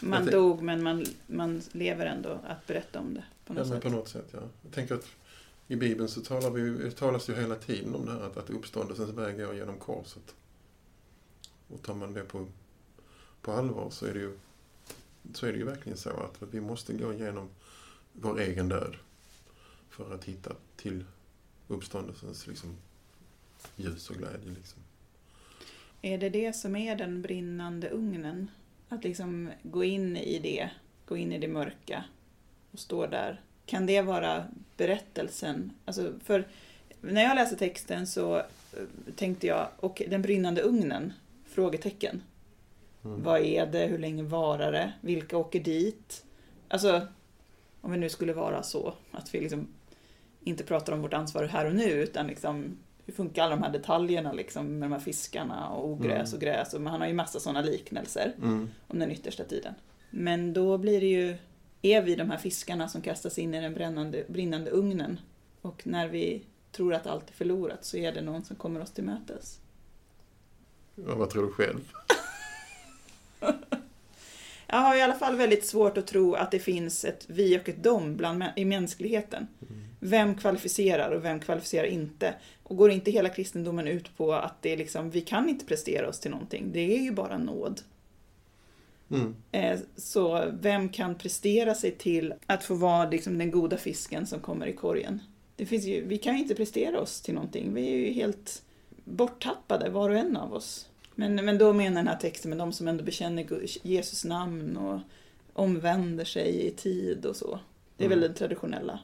Man 0.01 0.25
dog 0.25 0.61
men 0.61 0.83
man, 0.83 1.05
man 1.27 1.61
lever 1.71 2.05
ändå 2.05 2.39
att 2.47 2.67
berätta 2.67 2.99
om 2.99 3.13
det 3.13 3.23
på 3.45 3.53
Ja, 3.53 3.57
något 3.59 3.67
men 3.67 3.81
sätt. 3.81 3.83
på 3.83 3.89
något 3.97 4.07
sätt, 4.09 4.27
ja. 4.31 4.39
Jag 4.63 4.71
tänker 4.73 4.95
att 4.95 5.07
i 5.67 5.75
Bibeln 5.75 6.09
så 6.09 6.21
talar 6.21 6.49
vi, 6.51 6.91
talas 6.91 7.29
ju 7.29 7.35
hela 7.35 7.55
tiden 7.55 7.95
om 7.95 8.05
det 8.05 8.11
här 8.11 8.21
att, 8.21 8.37
att 8.37 8.49
uppståndelsens 8.49 9.09
väg 9.09 9.37
går 9.37 9.55
genom 9.55 9.77
korset. 9.79 10.35
Och 11.67 11.81
tar 11.81 11.93
man 11.95 12.13
det 12.13 12.21
på, 12.23 12.47
på 13.41 13.51
allvar 13.51 13.89
så 13.89 14.05
är 14.05 14.13
det 14.13 14.19
ju 14.19 14.37
så 15.33 15.45
är 15.45 15.51
det 15.51 15.57
ju 15.57 15.65
verkligen 15.65 15.97
så 15.97 16.09
att, 16.09 16.43
att 16.43 16.53
vi 16.53 16.61
måste 16.61 16.93
gå 16.93 17.13
igenom 17.13 17.49
vår 18.13 18.39
egen 18.39 18.69
död 18.69 18.95
för 19.89 20.13
att 20.13 20.25
hitta 20.25 20.55
till 20.75 21.03
uppståndelsens 21.67 22.47
liksom, 22.47 22.77
ljus 23.75 24.09
och 24.09 24.15
glädje. 24.15 24.51
Liksom. 24.55 24.81
Är 26.01 26.17
det 26.17 26.29
det 26.29 26.53
som 26.53 26.75
är 26.75 26.95
den 26.95 27.21
brinnande 27.21 27.89
ugnen? 27.89 28.51
Att 28.89 29.03
liksom 29.03 29.51
gå 29.63 29.83
in 29.83 30.17
i 30.17 30.39
det, 30.39 30.69
gå 31.05 31.17
in 31.17 31.31
i 31.31 31.37
det 31.37 31.47
mörka 31.47 32.03
och 32.71 32.79
stå 32.79 33.07
där. 33.07 33.41
Kan 33.65 33.85
det 33.85 34.01
vara 34.01 34.45
berättelsen? 34.77 35.71
Alltså 35.85 36.13
för 36.23 36.47
när 37.01 37.23
jag 37.23 37.35
läste 37.35 37.55
texten 37.55 38.07
så 38.07 38.37
eh, 38.37 38.43
tänkte 39.15 39.47
jag, 39.47 39.67
och 39.77 40.01
den 40.07 40.21
brinnande 40.21 40.61
ugnen? 40.61 41.13
Frågetecken. 41.45 42.21
Mm. 43.05 43.23
Vad 43.23 43.41
är 43.41 43.65
det? 43.65 43.85
Hur 43.85 43.97
länge 43.97 44.23
varar 44.23 44.71
det? 44.71 44.93
Vilka 45.01 45.37
åker 45.37 45.59
dit? 45.59 46.25
Alltså, 46.67 47.07
om 47.81 47.91
vi 47.91 47.97
nu 47.97 48.09
skulle 48.09 48.33
vara 48.33 48.63
så 48.63 48.93
att 49.11 49.33
vi 49.35 49.39
liksom 49.39 49.67
inte 50.43 50.63
pratar 50.63 50.93
om 50.93 51.01
vårt 51.01 51.13
ansvar 51.13 51.43
här 51.43 51.65
och 51.65 51.75
nu 51.75 51.83
utan 51.91 52.27
liksom 52.27 52.77
hur 53.05 53.13
funkar 53.13 53.43
alla 53.43 53.55
de 53.55 53.63
här 53.63 53.71
detaljerna 53.71 54.33
liksom 54.33 54.79
med 54.79 54.89
de 54.89 54.93
här 54.93 54.99
fiskarna 54.99 55.69
och 55.69 55.89
ogräs 55.89 56.11
Mm. 56.29 56.33
och 56.33 56.39
gräs. 56.41 56.73
Och 56.73 56.81
han 56.81 57.01
har 57.01 57.07
ju 57.07 57.13
massa 57.13 57.39
sådana 57.39 57.61
liknelser 57.61 58.33
Mm. 58.37 58.69
om 58.87 58.99
den 58.99 59.11
yttersta 59.11 59.43
tiden. 59.43 59.73
Men 60.09 60.53
då 60.53 60.77
blir 60.77 60.99
det 61.01 61.07
ju, 61.07 61.35
är 61.81 62.01
vi 62.01 62.15
de 62.15 62.29
här 62.29 62.37
fiskarna 62.37 62.87
som 62.89 63.01
kastas 63.01 63.37
in 63.39 63.53
i 63.53 63.61
den 63.61 63.73
brännande, 63.73 64.23
brinnande 64.27 64.71
ugnen. 64.71 65.19
Och 65.61 65.87
när 65.87 66.07
vi 66.07 66.43
tror 66.71 66.93
att 66.93 67.07
allt 67.07 67.29
är 67.29 67.33
förlorat 67.33 67.85
så 67.85 67.97
är 67.97 68.11
det 68.11 68.21
någon 68.21 68.43
som 68.43 68.55
kommer 68.55 68.81
oss 68.81 68.91
till 68.91 69.03
mötes. 69.03 69.59
Ja, 70.95 71.15
vad 71.15 71.29
tror 71.29 71.45
du 71.45 71.51
själv? 71.51 71.91
Jag 74.71 74.77
har 74.77 74.95
i 74.95 75.01
alla 75.01 75.13
fall 75.13 75.35
väldigt 75.35 75.65
svårt 75.65 75.97
att 75.97 76.07
tro 76.07 76.33
att 76.33 76.51
det 76.51 76.59
finns 76.59 77.05
ett 77.05 77.25
vi 77.27 77.57
och 77.57 77.69
ett 77.69 77.83
dom 77.83 78.17
bland, 78.17 78.43
i 78.55 78.65
mänskligheten. 78.65 79.47
Vem 79.99 80.35
kvalificerar 80.35 81.11
och 81.11 81.25
vem 81.25 81.39
kvalificerar 81.39 81.87
inte? 81.87 82.33
Och 82.63 82.77
går 82.77 82.91
inte 82.91 83.11
hela 83.11 83.29
kristendomen 83.29 83.87
ut 83.87 84.17
på 84.17 84.33
att 84.33 84.61
det 84.61 84.73
är 84.73 84.77
liksom, 84.77 85.09
vi 85.09 85.21
kan 85.21 85.49
inte 85.49 85.65
prestera 85.65 86.09
oss 86.09 86.19
till 86.19 86.31
någonting, 86.31 86.71
det 86.71 86.79
är 86.97 86.99
ju 86.99 87.11
bara 87.11 87.37
nåd. 87.37 87.81
Mm. 89.11 89.35
Eh, 89.51 89.79
Så 89.95 90.45
vem 90.61 90.89
kan 90.89 91.15
prestera 91.15 91.75
sig 91.75 91.91
till 91.91 92.33
att 92.45 92.63
få 92.63 92.75
vara 92.75 93.09
liksom 93.09 93.37
den 93.37 93.51
goda 93.51 93.77
fisken 93.77 94.27
som 94.27 94.39
kommer 94.39 94.67
i 94.67 94.73
korgen? 94.73 95.21
Det 95.55 95.65
finns 95.65 95.85
ju, 95.85 96.05
vi 96.07 96.17
kan 96.17 96.35
ju 96.35 96.41
inte 96.41 96.55
prestera 96.55 96.99
oss 96.99 97.21
till 97.21 97.33
någonting, 97.33 97.73
vi 97.73 97.93
är 97.93 97.97
ju 97.97 98.13
helt 98.13 98.63
borttappade 99.03 99.89
var 99.89 100.09
och 100.09 100.17
en 100.17 100.37
av 100.37 100.53
oss. 100.53 100.88
Men, 101.19 101.35
men 101.35 101.57
då 101.57 101.73
menar 101.73 101.95
den 101.95 102.07
här 102.07 102.17
texten 102.17 102.49
med 102.49 102.57
de 102.57 102.73
som 102.73 102.87
ändå 102.87 103.03
bekänner 103.03 103.45
Jesus 103.87 104.25
namn 104.25 104.77
och 104.77 104.99
omvänder 105.53 106.25
sig 106.25 106.67
i 106.67 106.71
tid 106.71 107.25
och 107.25 107.35
så. 107.35 107.59
Det 107.97 108.03
är 108.03 108.07
Mm. 108.07 108.19
väl 108.19 108.29
det 108.29 108.35
traditionella. 108.37 108.99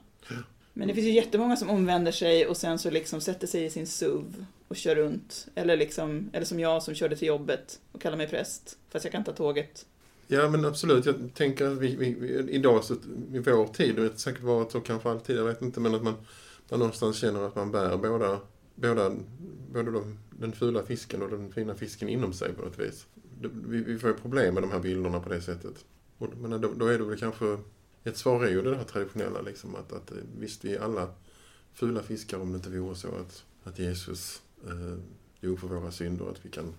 Men 0.74 0.88
det 0.88 0.94
finns 0.94 1.08
ju 1.08 1.12
jättemånga 1.12 1.56
som 1.56 1.70
omvänder 1.70 2.12
sig 2.12 2.48
och 2.48 2.58
sen 2.58 2.80
så 2.80 2.90
liksom 2.90 3.22
sätter 3.22 3.48
sig 3.48 3.66
i 3.66 3.70
sin 3.70 3.88
SUV 3.88 4.46
och 4.68 4.76
kör 4.76 4.96
runt. 4.96 5.48
Eller, 5.56 5.78
liksom, 5.78 6.30
eller 6.34 6.46
som 6.46 6.60
jag 6.60 6.84
som 6.84 6.96
körde 6.96 7.16
till 7.16 7.28
jobbet 7.28 7.80
och 7.92 8.02
kallar 8.02 8.18
mig 8.18 8.28
präst, 8.28 8.78
fast 8.90 9.06
jag 9.06 9.12
kan 9.12 9.24
ta 9.24 9.32
tåget. 9.32 9.86
Ja, 10.28 10.50
men 10.50 10.66
absolut. 10.66 11.06
Jag 11.06 11.16
tänker 11.34 11.68
att 11.68 11.78
vi, 11.78 11.96
vi, 11.96 12.14
vi, 12.20 12.52
idag, 12.52 12.84
så, 12.84 12.94
i 13.34 13.40
vår 13.40 13.68
tid, 13.68 13.96
och 13.98 14.04
det 14.04 14.12
har 14.12 14.18
säkert 14.18 14.44
varit 14.44 14.72
så 14.72 14.80
kanske 14.80 15.10
alltid, 15.10 15.38
jag 15.38 15.46
vet 15.46 15.62
inte, 15.62 15.80
men 15.80 15.96
att 15.96 16.04
man, 16.04 16.14
man 16.70 16.80
någonstans 16.80 17.18
känner 17.18 17.48
att 17.48 17.56
man 17.56 17.72
bär 17.72 17.98
båda, 17.98 18.40
båda 18.76 19.12
både 19.74 19.92
de, 19.92 20.18
den 20.40 20.52
fula 20.52 20.84
fisken 20.84 21.22
och 21.22 21.30
den 21.30 21.52
fina 21.52 21.76
fisken 21.76 22.10
inom 22.10 22.34
sig 22.34 22.54
på 22.54 22.62
något 22.62 22.80
vis. 22.80 23.08
Vi, 23.42 23.84
vi 23.84 24.00
får 24.00 24.10
ju 24.10 24.16
problem 24.16 24.54
med 24.54 24.64
de 24.64 24.72
här 24.72 24.80
bilderna 24.80 25.20
på 25.20 25.30
det 25.30 25.42
sättet. 25.42 25.86
Och, 26.18 26.38
men 26.38 26.62
då, 26.62 26.74
då 26.74 26.88
är 26.88 26.98
det 26.98 27.04
väl 27.04 27.20
kanske, 27.20 27.58
ett 28.04 28.18
svar 28.18 28.46
är 28.46 28.50
ju 28.50 28.62
det 28.62 28.76
här 28.76 28.84
traditionella, 28.84 29.42
liksom, 29.42 29.76
att, 29.76 29.94
att 29.94 30.12
eh, 30.12 30.18
visst, 30.40 30.66
vi 30.66 30.76
är 30.76 30.80
alla 30.80 31.10
fula 31.74 32.04
fiskar 32.04 32.40
om 32.40 32.52
det 32.52 32.56
inte 32.56 32.70
vore 32.70 32.96
så 32.96 33.08
att, 33.08 33.46
att 33.64 33.80
Jesus 33.80 34.42
eh, 34.68 34.98
dog 35.42 35.60
för 35.60 35.68
våra 35.68 35.92
synder 35.92 36.30
att 36.30 36.46
vi 36.46 36.50
kan 36.50 36.74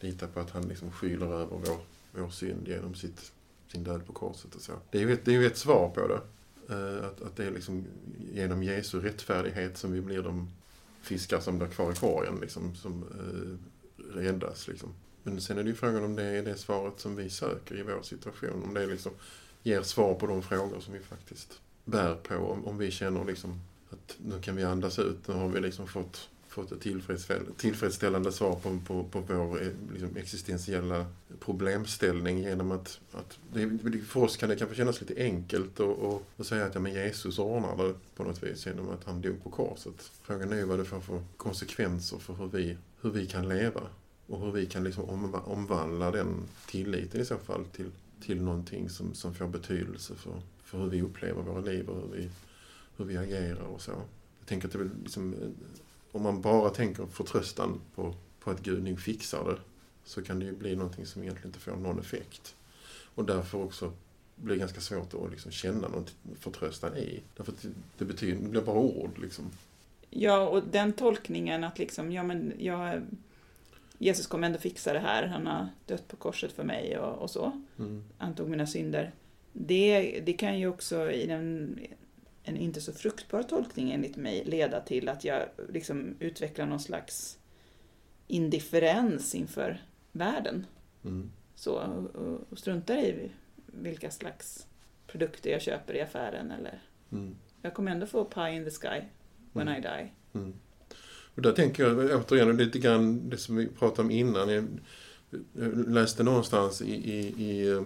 lita 0.00 0.26
på 0.26 0.40
att 0.40 0.50
han 0.50 0.68
liksom 0.68 0.92
skyler 0.92 1.26
över 1.26 1.56
vår 1.66 1.78
vår 2.12 2.30
synd 2.30 2.68
genom 2.68 2.94
sitt, 2.94 3.32
sin 3.68 3.84
död 3.84 4.06
på 4.06 4.12
korset 4.12 4.54
och 4.54 4.60
så. 4.60 4.72
Det 4.90 4.98
är 4.98 5.02
ju 5.02 5.12
ett, 5.12 5.24
det 5.24 5.34
är 5.34 5.40
ju 5.40 5.46
ett 5.46 5.56
svar 5.56 5.88
på 5.88 6.08
det. 6.08 6.20
Eh, 6.74 7.06
Att, 7.06 7.22
att 7.22 7.36
det 7.36 7.44
är 7.44 7.50
liksom 7.50 7.84
genom 8.32 8.62
Jesu 8.62 9.00
rättfärdighet 9.00 9.78
som 9.78 9.92
vi 9.92 10.00
blir 10.00 10.22
de 10.22 10.50
fiskar 11.02 11.40
som 11.40 11.58
blir 11.58 11.68
kvar 11.68 11.92
i 11.92 11.94
korgen, 11.94 12.38
liksom, 12.40 12.74
som 12.74 13.02
eh, 13.02 14.16
räddas. 14.16 14.68
Liksom. 14.68 14.94
Men 15.22 15.40
sen 15.40 15.58
är 15.58 15.62
det 15.62 15.68
ju 15.68 15.74
frågan 15.74 16.04
om 16.04 16.16
det 16.16 16.22
är 16.22 16.42
det 16.42 16.56
svaret 16.56 17.00
som 17.00 17.16
vi 17.16 17.30
söker 17.30 17.78
i 17.78 17.82
vår 17.82 18.02
situation. 18.02 18.62
Om 18.62 18.74
det 18.74 18.86
liksom 18.86 19.12
ger 19.62 19.82
svar 19.82 20.14
på 20.14 20.26
de 20.26 20.42
frågor 20.42 20.80
som 20.80 20.94
vi 20.94 21.00
faktiskt 21.00 21.60
bär 21.84 22.14
på. 22.14 22.34
Om, 22.34 22.64
om 22.64 22.78
vi 22.78 22.90
känner 22.90 23.24
liksom 23.24 23.60
att 23.90 24.16
nu 24.24 24.40
kan 24.40 24.56
vi 24.56 24.64
andas 24.64 24.98
ut, 24.98 25.28
nu 25.28 25.34
har 25.34 25.48
vi 25.48 25.60
liksom 25.60 25.88
fått 25.88 26.28
fått 26.52 26.72
ett 26.72 26.80
tillfredsställ- 26.80 27.54
tillfredsställande 27.56 28.32
svar 28.32 28.54
på, 28.54 28.78
på, 28.86 29.04
på 29.04 29.20
vår 29.20 29.62
eh, 29.62 29.68
liksom, 29.92 30.16
existentiella 30.16 31.06
problemställning 31.40 32.38
genom 32.38 32.72
att, 32.72 33.00
att 33.12 33.38
det, 33.52 33.98
för 34.08 34.20
oss 34.20 34.36
kan 34.36 34.48
det 34.48 34.56
kanske 34.56 34.76
kännas 34.76 35.00
lite 35.00 35.22
enkelt 35.22 35.80
att 35.80 35.80
och, 35.80 36.22
och 36.36 36.46
säga 36.46 36.66
att 36.66 36.74
ja, 36.74 36.80
men 36.80 36.92
Jesus 36.92 37.38
ordnar 37.38 37.76
det 37.76 37.94
på 38.16 38.24
något 38.24 38.42
vis 38.42 38.66
genom 38.66 38.88
att 38.88 39.04
han 39.04 39.20
dog 39.20 39.42
på 39.42 39.50
korset. 39.50 40.10
Frågan 40.22 40.52
är 40.52 40.56
ju 40.56 40.64
vad 40.64 40.78
det 40.78 40.84
får 40.84 41.00
för 41.00 41.22
konsekvenser 41.36 42.18
för 42.18 42.34
hur 42.34 42.46
vi, 42.46 42.76
hur 43.00 43.10
vi 43.10 43.26
kan 43.26 43.48
leva 43.48 43.80
och 44.26 44.40
hur 44.40 44.52
vi 44.52 44.66
kan 44.66 44.84
liksom 44.84 45.34
omvandla 45.34 46.10
den 46.10 46.42
tilliten 46.66 47.20
i 47.20 47.24
så 47.24 47.36
fall 47.36 47.64
till, 47.64 47.90
till 48.20 48.42
någonting 48.42 48.90
som, 48.90 49.14
som 49.14 49.34
får 49.34 49.48
betydelse 49.48 50.14
för, 50.14 50.42
för 50.64 50.78
hur 50.78 50.90
vi 50.90 51.02
upplever 51.02 51.42
våra 51.42 51.60
liv 51.60 51.88
och 51.88 51.96
hur 51.96 52.16
vi, 52.16 52.30
hur 52.96 53.04
vi 53.04 53.16
agerar 53.16 53.62
och 53.62 53.80
så. 53.80 53.90
Jag 54.38 54.48
tänker 54.48 54.68
att 54.68 54.72
det 54.72 54.78
är 54.78 54.90
liksom, 55.02 55.34
eh, 55.34 55.48
om 56.12 56.22
man 56.22 56.40
bara 56.40 56.70
tänker 56.70 57.06
förtröstan 57.06 57.80
på, 57.94 58.14
på 58.40 58.50
att 58.50 58.60
Gud 58.62 59.00
fixar 59.00 59.44
det 59.44 59.58
så 60.04 60.22
kan 60.22 60.38
det 60.38 60.44
ju 60.44 60.52
bli 60.52 60.76
någonting 60.76 61.06
som 61.06 61.22
egentligen 61.22 61.48
inte 61.48 61.58
får 61.58 61.76
någon 61.76 61.98
effekt. 61.98 62.54
Och 63.14 63.24
därför 63.24 63.62
också 63.62 63.92
blir 64.36 64.54
det 64.54 64.60
ganska 64.60 64.80
svårt 64.80 65.14
att 65.14 65.30
liksom 65.30 65.52
känna 65.52 65.88
någon 65.88 66.06
förtröstan 66.40 66.96
i. 66.96 67.22
Därför 67.36 67.52
att 67.52 67.62
det, 67.62 67.68
det 67.98 68.04
betyder, 68.04 68.42
det 68.42 68.48
blir 68.48 68.62
bara 68.62 68.78
ord 68.78 69.18
liksom. 69.18 69.50
Ja, 70.10 70.48
och 70.48 70.62
den 70.70 70.92
tolkningen 70.92 71.64
att 71.64 71.78
liksom, 71.78 72.12
ja 72.12 72.22
men 72.22 72.52
jag, 72.58 73.02
Jesus 73.98 74.26
kommer 74.26 74.46
ändå 74.46 74.58
fixa 74.58 74.92
det 74.92 74.98
här, 74.98 75.26
han 75.26 75.46
har 75.46 75.68
dött 75.86 76.08
på 76.08 76.16
korset 76.16 76.52
för 76.52 76.64
mig 76.64 76.98
och, 76.98 77.18
och 77.22 77.30
så, 77.30 77.62
Mm. 77.78 78.04
han 78.18 78.34
tog 78.34 78.48
mina 78.48 78.66
synder. 78.66 79.12
Det, 79.52 80.20
det 80.26 80.32
kan 80.32 80.58
ju 80.58 80.66
också 80.66 81.10
i 81.10 81.26
den, 81.26 81.78
en 82.42 82.56
inte 82.56 82.80
så 82.80 82.92
fruktbar 82.92 83.42
tolkning 83.42 83.92
enligt 83.92 84.16
mig 84.16 84.44
leda 84.44 84.80
till 84.80 85.08
att 85.08 85.24
jag 85.24 85.48
liksom 85.68 86.16
utvecklar 86.18 86.66
någon 86.66 86.80
slags 86.80 87.38
indifferens 88.26 89.34
inför 89.34 89.82
världen. 90.12 90.66
Mm. 91.04 91.30
Så, 91.54 91.74
och, 91.74 92.40
och 92.50 92.58
struntar 92.58 92.94
i 92.94 93.30
vilka 93.66 94.10
slags 94.10 94.66
produkter 95.06 95.50
jag 95.50 95.62
köper 95.62 95.94
i 95.94 96.00
affären 96.00 96.50
eller 96.50 96.82
Mm. 97.12 97.36
jag 97.62 97.74
kommer 97.74 97.90
ändå 97.90 98.06
få 98.06 98.24
pie 98.24 98.54
in 98.54 98.64
the 98.64 98.70
sky 98.70 99.00
when 99.52 99.68
Mm. 99.68 99.78
I 99.78 99.80
die. 99.80 100.12
Mm. 100.32 100.54
Och 101.34 101.42
där 101.42 101.52
tänker 101.52 101.82
jag 101.82 102.20
återigen 102.20 102.56
lite 102.56 102.78
grann 102.78 103.30
det 103.30 103.36
som 103.36 103.56
vi 103.56 103.66
pratade 103.68 104.02
om 104.02 104.10
innan. 104.10 104.48
Jag 104.48 104.64
jag 105.52 105.88
läste 105.88 106.22
någonstans 106.22 106.82
i, 106.82 106.94
i, 106.94 107.18
i, 107.44 107.84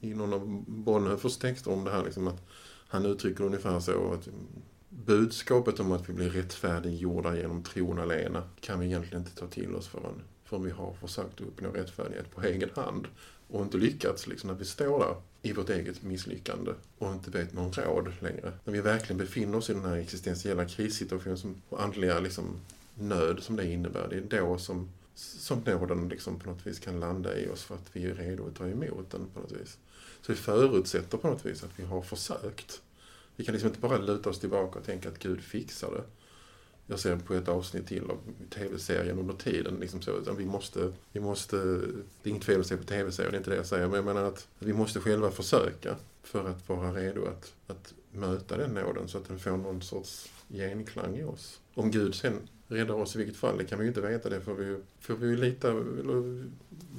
i 0.00 0.14
någon 0.14 0.32
av 0.32 0.64
Bonhoeffers 0.68 1.36
texter 1.36 1.70
om 1.70 1.84
det 1.84 1.90
här 1.90 2.04
liksom 2.04 2.28
att 2.28 2.48
han 2.90 3.06
uttrycker 3.06 3.44
ungefär 3.44 3.80
så 3.80 4.12
att 4.12 4.28
budskapet 4.88 5.80
om 5.80 5.92
att 5.92 6.08
vi 6.08 6.12
blir 6.12 6.30
rättfärdiggjorda 6.30 7.36
genom 7.36 7.62
tron 7.62 7.98
alena 7.98 8.42
kan 8.60 8.80
vi 8.80 8.86
egentligen 8.86 9.24
inte 9.24 9.40
ta 9.40 9.46
till 9.46 9.74
oss 9.74 9.88
förrän, 9.88 10.22
förrän 10.44 10.64
vi 10.64 10.70
har 10.70 10.92
försökt 10.92 11.40
uppnå 11.40 11.70
rättfärdighet 11.70 12.34
på 12.34 12.42
egen 12.42 12.70
hand 12.74 13.06
och 13.48 13.62
inte 13.62 13.76
lyckats. 13.76 14.26
Liksom, 14.26 14.50
när 14.50 14.54
vi 14.54 14.64
står 14.64 14.98
där 14.98 15.14
i 15.42 15.52
vårt 15.52 15.70
eget 15.70 16.02
misslyckande 16.02 16.72
och 16.98 17.12
inte 17.12 17.30
vet 17.30 17.52
någon 17.52 17.72
råd 17.72 18.12
längre. 18.20 18.52
När 18.64 18.72
vi 18.72 18.80
verkligen 18.80 19.18
befinner 19.18 19.58
oss 19.58 19.70
i 19.70 19.72
den 19.72 19.84
här 19.84 19.96
existentiella 19.96 20.64
krissituationen 20.64 21.38
som, 21.38 21.62
och 21.68 21.82
andliga 21.82 22.20
liksom, 22.20 22.60
nöd 22.94 23.42
som 23.42 23.56
det 23.56 23.66
innebär. 23.66 24.08
Det 24.08 24.36
är 24.36 24.40
då 24.40 24.58
som, 24.58 24.88
som 25.14 25.58
nåden 25.58 26.08
liksom 26.08 26.38
på 26.38 26.50
något 26.50 26.66
vis 26.66 26.78
kan 26.78 27.00
landa 27.00 27.38
i 27.38 27.48
oss 27.48 27.62
för 27.62 27.74
att 27.74 27.90
vi 27.92 28.04
är 28.04 28.14
redo 28.14 28.46
att 28.46 28.56
ta 28.56 28.68
emot 28.68 29.10
den 29.10 29.26
på 29.34 29.40
något 29.40 29.52
vis. 29.52 29.78
Så 30.22 30.32
vi 30.32 30.38
förutsätter 30.38 31.18
på 31.18 31.28
något 31.28 31.46
vis 31.46 31.64
att 31.64 31.70
vi 31.76 31.84
har 31.84 32.02
försökt. 32.02 32.82
Vi 33.36 33.44
kan 33.44 33.52
liksom 33.52 33.68
inte 33.68 33.80
bara 33.80 33.98
luta 33.98 34.30
oss 34.30 34.38
tillbaka 34.38 34.78
och 34.78 34.84
tänka 34.84 35.08
att 35.08 35.18
Gud 35.18 35.40
fixar 35.40 35.90
det. 35.90 36.02
Jag 36.86 37.00
ser 37.00 37.16
på 37.16 37.34
ett 37.34 37.48
avsnitt 37.48 37.86
till 37.86 38.10
av 38.10 38.18
tv-serien 38.50 39.18
under 39.18 39.34
tiden. 39.34 39.76
Liksom 39.80 40.02
så, 40.02 40.18
utan 40.18 40.36
vi 40.36 40.44
måste, 40.44 40.92
vi 41.12 41.20
måste, 41.20 41.56
det 41.56 42.28
är 42.28 42.30
inget 42.30 42.44
fel 42.44 42.60
att 42.60 42.66
se 42.66 42.76
på 42.76 42.84
tv-serier, 42.84 43.30
det 43.30 43.36
är 43.36 43.38
inte 43.38 43.50
det 43.50 43.56
jag 43.56 43.66
säger. 43.66 43.86
Men 43.86 43.96
jag 43.96 44.04
menar 44.04 44.24
att 44.24 44.48
vi 44.58 44.72
måste 44.72 45.00
själva 45.00 45.30
försöka 45.30 45.96
för 46.22 46.48
att 46.48 46.68
vara 46.68 46.92
redo 46.92 47.26
att, 47.26 47.54
att 47.66 47.94
möta 48.12 48.56
den 48.56 48.74
nåden 48.74 49.08
så 49.08 49.18
att 49.18 49.28
den 49.28 49.38
får 49.38 49.50
någon 49.50 49.82
sorts 49.82 50.30
genklang 50.48 51.16
i 51.16 51.24
oss. 51.24 51.60
Om 51.74 51.90
Gud 51.90 52.14
sen 52.14 52.48
räddar 52.68 52.94
oss 52.94 53.14
i 53.14 53.18
vilket 53.18 53.36
fall, 53.36 53.58
det 53.58 53.64
kan 53.64 53.78
vi 53.78 53.84
ju 53.84 53.88
inte 53.88 54.00
veta. 54.00 54.28
Det 54.28 54.40
får 54.40 54.54
vi 54.54 54.64
ju, 54.64 54.82
får 55.00 55.14
vi 55.14 55.36
lita, 55.36 55.84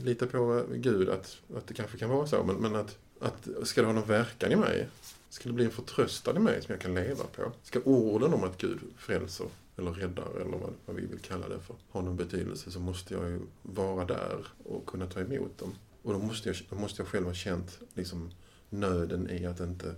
lita 0.02 0.28
på 0.28 0.64
Gud 0.76 1.10
att, 1.10 1.38
att 1.56 1.68
det 1.68 1.74
kanske 1.74 1.98
kan 1.98 2.10
vara 2.10 2.28
så. 2.28 2.44
Men, 2.44 2.56
men 2.56 2.76
att, 2.76 2.98
att 3.22 3.68
ska 3.68 3.82
det 3.82 3.88
ha 3.88 3.94
någon 3.94 4.08
verkan 4.08 4.52
i 4.52 4.56
mig? 4.56 4.88
Ska 5.30 5.50
det 5.50 5.54
bli 5.54 5.66
en 5.66 5.72
förtröstan 5.72 6.38
i 6.38 6.40
mig 6.40 6.62
som 6.62 6.72
jag 6.72 6.82
kan 6.82 6.94
leva 6.94 7.24
på? 7.24 7.52
Ska 7.64 7.80
orden 7.80 8.34
om 8.34 8.44
att 8.44 8.58
Gud 8.58 8.80
frälser 8.98 9.48
eller 9.78 9.92
räddar 9.92 10.42
eller 10.42 10.58
vad, 10.58 10.74
vad 10.86 10.96
vi 10.96 11.06
vill 11.06 11.20
kalla 11.20 11.50
det 11.50 11.60
för 11.60 11.76
ha 11.90 12.02
någon 12.02 12.16
betydelse 12.16 12.72
så 12.72 12.80
måste 12.80 13.14
jag 13.14 13.30
ju 13.30 13.40
vara 13.62 14.06
där 14.06 14.48
och 14.64 14.86
kunna 14.86 15.08
ta 15.08 15.20
emot 15.20 15.58
dem. 15.58 15.76
Och 16.04 16.14
då 16.14 16.20
måste 16.20 16.50
jag, 16.50 16.58
då 16.70 16.76
måste 16.76 17.02
jag 17.02 17.10
själv 17.10 17.26
ha 17.26 17.34
känt 17.34 17.80
liksom, 17.94 18.32
nöden 18.70 19.30
i 19.30 19.46
att 19.46 19.60
inte, 19.60 19.96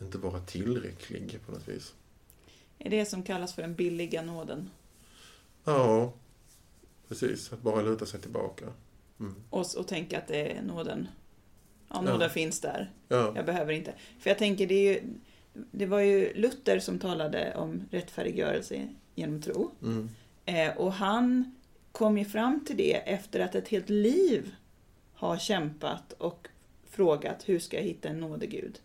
inte 0.00 0.18
vara 0.18 0.40
tillräcklig 0.40 1.38
på 1.46 1.52
något 1.52 1.68
vis. 1.68 1.94
är 2.78 2.90
det 2.90 3.06
som 3.06 3.22
kallas 3.22 3.54
för 3.54 3.62
den 3.62 3.74
billiga 3.74 4.22
nåden. 4.22 4.70
Ja, 5.64 6.12
precis. 7.08 7.52
Att 7.52 7.62
bara 7.62 7.82
luta 7.82 8.06
sig 8.06 8.20
tillbaka. 8.20 8.64
Mm. 9.20 9.34
Och, 9.50 9.66
och 9.76 9.88
tänka 9.88 10.18
att 10.18 10.28
det 10.28 10.52
är 10.52 10.62
nåden. 10.62 11.08
Ja, 11.88 12.00
nåden 12.00 12.20
Ja. 12.20 12.28
finns 12.28 12.60
där. 12.60 12.90
Ja. 13.08 13.32
Jag 13.36 13.46
behöver 13.46 13.72
inte. 13.72 13.92
För 14.18 14.30
jag 14.30 14.38
tänker, 14.38 14.66
det 14.66 14.74
är 14.74 14.92
ju 14.92 15.02
det 15.70 15.86
var 15.86 16.00
ju 16.00 16.32
Luther 16.34 16.78
som 16.78 16.98
talade 16.98 17.54
om 17.56 17.82
rättfärdiggörelse 17.90 18.88
genom 19.14 19.42
tro. 19.42 19.70
Mm. 19.82 20.08
Eh, 20.44 20.76
och 20.76 20.92
han 20.92 21.56
kom 21.92 22.18
ju 22.18 22.24
fram 22.24 22.64
till 22.64 22.76
det 22.76 22.94
efter 22.94 23.40
att 23.40 23.54
ett 23.54 23.68
helt 23.68 23.88
liv 23.88 24.54
har 25.14 25.38
kämpat 25.38 26.12
och 26.12 26.48
frågat 26.90 27.48
hur 27.48 27.58
ska 27.58 27.76
jag 27.76 27.84
hitta 27.84 28.08
en 28.08 28.20
nådegud? 28.20 28.78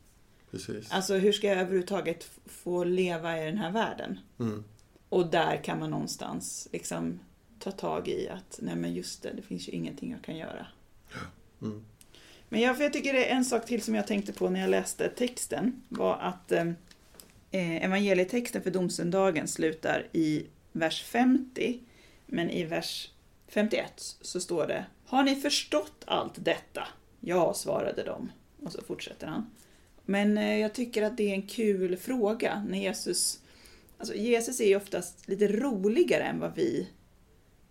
Precis. 0.51 0.91
Alltså 0.91 1.13
hur 1.13 1.31
ska 1.31 1.48
jag 1.48 1.57
överhuvudtaget 1.57 2.29
få 2.45 2.83
leva 2.83 3.41
i 3.41 3.45
den 3.45 3.57
här 3.57 3.72
världen? 3.72 4.19
Mm. 4.39 4.63
Och 5.10 5.27
där 5.27 5.63
kan 5.63 5.79
man 5.79 5.89
någonstans 5.89 6.67
liksom 6.72 7.19
ta 7.60 7.72
tag 7.72 8.07
i 8.07 8.29
att 8.29 8.60
nej 8.62 8.75
men 8.75 8.93
just 8.93 9.24
det, 9.24 9.31
det 9.36 9.41
finns 9.41 9.67
ju 9.67 9.72
ingenting 9.72 10.12
jag 10.12 10.22
kan 10.22 10.38
göra. 10.38 10.67
Mm. 11.62 11.86
Men 12.53 12.62
jag, 12.62 12.77
för 12.77 12.83
jag 12.83 12.93
tycker 12.93 13.13
det 13.13 13.25
är 13.25 13.36
en 13.36 13.45
sak 13.45 13.65
till 13.65 13.81
som 13.81 13.95
jag 13.95 14.07
tänkte 14.07 14.33
på 14.33 14.50
när 14.50 14.60
jag 14.60 14.69
läste 14.69 15.10
texten 15.10 15.81
var 15.89 16.17
att 16.17 16.51
eh, 16.51 16.67
eh, 17.51 17.86
evangelietexten 17.86 18.62
för 18.62 18.72
domsöndagen 18.72 19.48
slutar 19.48 20.07
i 20.12 20.45
vers 20.72 21.03
50 21.03 21.79
men 22.25 22.50
i 22.50 22.63
vers 22.63 23.12
51 23.48 23.93
så 24.22 24.39
står 24.39 24.67
det 24.67 24.86
Har 25.05 25.24
ni 25.24 25.36
förstått 25.36 26.03
allt 26.05 26.33
detta? 26.45 26.88
Ja, 27.19 27.53
svarade 27.53 28.03
de. 28.03 28.31
Och 28.63 28.72
så 28.72 28.81
fortsätter 28.81 29.27
han. 29.27 29.51
Men 30.05 30.38
eh, 30.38 30.57
jag 30.57 30.74
tycker 30.74 31.03
att 31.03 31.17
det 31.17 31.29
är 31.29 31.33
en 31.33 31.48
kul 31.48 31.98
fråga 31.98 32.65
när 32.69 32.77
Jesus 32.77 33.39
Alltså 33.98 34.15
Jesus 34.15 34.60
är 34.60 34.67
ju 34.67 34.75
oftast 34.75 35.27
lite 35.27 35.48
roligare 35.48 36.24
än 36.24 36.39
vad 36.39 36.55
vi 36.55 36.89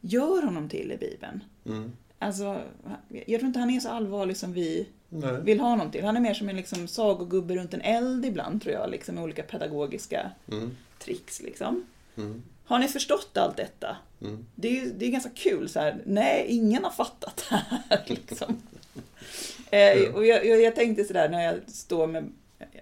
gör 0.01 0.43
honom 0.43 0.69
till 0.69 0.93
i 0.93 0.97
Bibeln. 0.97 1.45
Mm. 1.67 1.93
Alltså, 2.23 2.61
jag 3.09 3.41
tror 3.41 3.45
inte 3.47 3.59
han 3.59 3.71
är 3.71 3.81
så 3.81 3.89
allvarlig 3.89 4.37
som 4.37 4.53
vi 4.53 4.89
Nej. 5.09 5.41
vill 5.43 5.61
ha 5.61 5.69
honom 5.69 5.91
till. 5.91 6.05
Han 6.05 6.17
är 6.17 6.21
mer 6.21 6.35
som 6.35 6.49
en 6.49 6.57
liksom 6.57 6.89
sagogubbe 6.89 7.55
runt 7.57 7.75
en 7.75 7.81
eld 7.81 8.25
ibland, 8.25 8.63
tror 8.63 8.75
jag, 8.75 8.91
liksom, 8.91 9.15
med 9.15 9.25
olika 9.25 9.43
pedagogiska 9.43 10.31
Mm. 10.53 10.77
tricks. 10.99 11.43
Liksom. 11.43 11.85
Mm. 12.17 12.43
Har 12.65 12.79
ni 12.79 12.89
förstått 12.89 13.37
allt 13.37 13.57
detta? 13.57 13.97
Mm. 14.21 14.47
Det 14.55 14.79
är, 14.79 14.87
det 14.99 15.07
är 15.07 15.11
ganska 15.11 15.31
kul 15.35 15.69
så 15.69 15.81
här. 15.81 15.97
nej, 16.07 16.47
ingen 16.49 16.85
har 16.85 16.91
fattat 16.91 17.45
det 17.51 17.57
här. 17.57 18.03
Liksom. 18.07 18.63
Eh, 19.71 20.15
och 20.15 20.27
jag, 20.27 20.47
jag, 20.47 20.63
jag 20.63 20.75
tänkte 20.75 21.05
sådär 21.05 21.29
när 21.29 21.43
jag 21.45 21.55
står 21.67 22.07
med, 22.07 22.33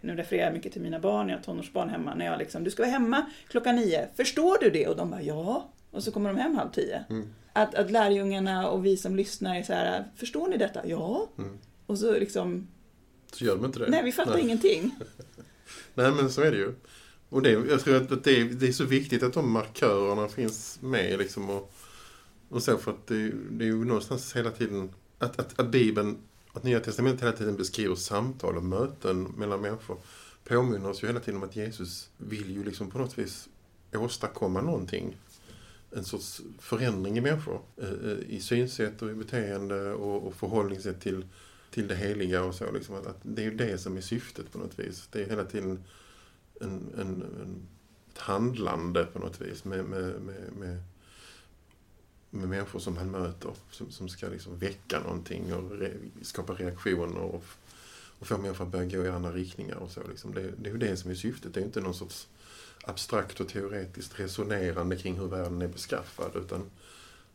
nu 0.00 0.16
refererar 0.16 0.44
jag 0.44 0.52
mycket 0.54 0.72
till 0.72 0.82
mina 0.82 0.98
barn, 0.98 1.28
jag 1.28 1.36
har 1.36 1.42
tonårsbarn 1.42 1.88
hemma, 1.88 2.14
när 2.14 2.26
jag 2.26 2.38
liksom, 2.38 2.64
du 2.64 2.70
ska 2.70 2.82
vara 2.82 2.90
hemma 2.92 3.26
klockan 3.48 3.76
nio, 3.76 4.08
förstår 4.16 4.58
du 4.60 4.70
det? 4.70 4.86
Och 4.86 4.96
de 4.96 5.10
bara, 5.10 5.22
ja. 5.22 5.68
Och 5.90 6.02
så 6.02 6.12
kommer 6.12 6.30
de 6.32 6.38
hem 6.40 6.54
halv 6.56 6.70
tio. 6.70 7.04
Mm. 7.10 7.34
Att, 7.52 7.74
att 7.74 7.90
lärjungarna 7.90 8.70
och 8.70 8.86
vi 8.86 8.96
som 8.96 9.16
lyssnar 9.16 9.56
är 9.56 9.62
så 9.62 9.72
här, 9.72 10.04
förstår 10.16 10.48
ni 10.48 10.56
detta? 10.56 10.86
Ja. 10.86 11.28
Mm. 11.38 11.58
Och 11.86 11.98
så 11.98 12.12
liksom, 12.12 12.68
Så 13.32 13.44
gör 13.44 13.56
de 13.56 13.64
inte 13.64 13.78
det. 13.78 13.90
nej 13.90 14.04
vi 14.04 14.12
fattar 14.12 14.32
Nej. 14.32 14.42
ingenting. 14.42 14.94
Nej, 15.94 16.12
men 16.12 16.30
så 16.30 16.42
är 16.42 16.50
det 16.50 16.56
ju. 16.56 16.74
Och 17.28 17.42
det, 17.42 17.50
jag 17.50 17.80
tror 17.80 17.96
att 17.96 18.24
det 18.24 18.40
är, 18.40 18.44
det 18.44 18.68
är 18.68 18.72
så 18.72 18.84
viktigt 18.84 19.22
att 19.22 19.32
de 19.32 19.52
markörerna 19.52 20.28
finns 20.28 20.78
med 20.82 21.18
liksom 21.18 21.50
och, 21.50 21.72
och 22.48 22.62
så 22.62 22.78
för 22.78 22.90
att 22.90 23.06
det, 23.06 23.32
det 23.50 23.64
är 23.64 23.68
ju 23.68 23.84
någonstans 23.84 24.36
hela 24.36 24.50
tiden 24.50 24.92
att, 25.18 25.40
att, 25.40 25.60
att 25.60 25.68
Bibeln, 25.70 26.18
att 26.52 26.64
Nya 26.64 26.80
Testamentet 26.80 27.22
hela 27.22 27.36
tiden 27.36 27.56
beskriver 27.56 27.94
samtal 27.94 28.56
och 28.56 28.64
möten 28.64 29.22
mellan 29.22 29.60
människor 29.60 29.98
påminner 30.44 30.90
oss 30.90 31.02
ju 31.02 31.06
hela 31.06 31.20
tiden 31.20 31.36
om 31.42 31.48
att 31.48 31.56
Jesus 31.56 32.10
vill 32.16 32.50
ju 32.50 32.64
liksom 32.64 32.90
på 32.90 32.98
något 32.98 33.18
vis 33.18 33.48
åstadkomma 33.94 34.60
någonting. 34.60 35.16
En 35.92 36.04
sorts 36.04 36.40
förändring 36.58 37.18
i 37.18 37.20
människor. 37.20 37.60
eh, 37.76 38.34
I 38.34 38.40
synsätt 38.40 39.02
och 39.02 39.10
i 39.10 39.14
beteende 39.14 39.92
och, 39.92 40.26
och 40.26 40.34
förhållningssätt 40.34 41.00
till, 41.00 41.24
till 41.70 41.88
det 41.88 41.94
heliga 41.94 42.44
och 42.44 42.54
så. 42.54 42.72
Liksom, 42.72 42.94
att, 42.94 43.06
att 43.06 43.18
det 43.22 43.42
är 43.42 43.50
ju 43.50 43.56
det 43.56 43.78
som 43.78 43.96
är 43.96 44.00
syftet 44.00 44.52
på 44.52 44.58
något 44.58 44.78
vis. 44.78 45.08
Det 45.12 45.22
är 45.22 45.28
hela 45.28 45.44
tiden 45.44 45.84
en, 46.60 46.70
en, 46.98 47.22
en, 47.40 47.66
ett 48.12 48.18
handlande 48.18 49.04
på 49.04 49.18
något 49.18 49.40
vis 49.40 49.64
med, 49.64 49.84
med, 49.84 50.20
med, 50.20 50.52
med, 50.58 50.82
med 52.30 52.48
människor 52.48 52.78
som 52.78 52.96
han 52.96 53.10
möter. 53.10 53.50
Som, 53.70 53.90
som 53.90 54.08
ska 54.08 54.28
liksom 54.28 54.58
väcka 54.58 55.00
någonting 55.00 55.54
och 55.54 55.78
re, 55.78 55.92
skapa 56.22 56.52
reaktioner 56.52 57.20
och, 57.20 57.44
och 58.18 58.26
få 58.26 58.38
människor 58.38 58.64
att 58.64 58.72
börja 58.72 58.84
gå 58.88 59.04
i 59.04 59.08
andra 59.08 59.32
riktningar 59.32 59.76
och 59.76 59.90
så. 59.90 60.00
Liksom. 60.08 60.34
Det, 60.34 60.52
det 60.58 60.68
är 60.68 60.72
ju 60.72 60.78
det 60.78 60.96
som 60.96 61.10
är 61.10 61.14
syftet. 61.14 61.54
Det 61.54 61.60
är 61.60 61.64
inte 61.64 61.80
någon 61.80 61.94
sorts 61.94 62.28
abstrakt 62.84 63.40
och 63.40 63.48
teoretiskt 63.48 64.20
resonerande 64.20 64.96
kring 64.96 65.18
hur 65.18 65.26
världen 65.26 65.62
är 65.62 65.68
beskaffad. 65.68 66.36
Utan, 66.36 66.70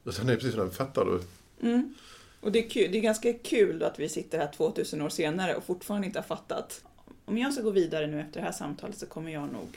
utan 0.06 0.28
det 0.28 0.34
är 0.34 0.38
precis 0.38 0.56
som 0.56 0.72
fattar 0.72 1.06
du? 1.06 1.22
Mm. 1.68 1.94
Och 2.42 2.52
det 2.52 2.66
är, 2.66 2.70
kul, 2.70 2.92
det 2.92 2.98
är 2.98 3.02
ganska 3.02 3.34
kul 3.34 3.84
att 3.84 4.00
vi 4.00 4.10
sitter 4.10 4.38
här 4.38 4.52
2000 4.52 5.02
år 5.02 5.10
senare 5.10 5.56
och 5.56 5.64
fortfarande 5.64 6.08
inte 6.08 6.20
har 6.20 6.24
fattat. 6.24 6.82
Om 7.26 7.38
jag 7.38 7.54
ska 7.54 7.62
gå 7.62 7.72
vidare 7.72 8.08
nu 8.08 8.22
efter 8.22 8.40
det 8.40 8.46
här 8.46 8.54
samtalet 8.54 8.98
så 8.98 9.06
kommer 9.06 9.32
jag 9.32 9.54
nog 9.54 9.68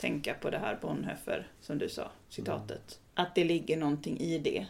tänka 0.00 0.34
på 0.34 0.50
det 0.50 0.58
här 0.58 0.78
Bonhoeffer, 0.82 1.48
som 1.60 1.78
du 1.78 1.88
sa, 1.88 2.10
citatet. 2.28 2.98
Att 3.14 3.34
det 3.34 3.44
ligger 3.44 3.76
någonting 3.76 4.20
i 4.20 4.38
det. 4.38 4.66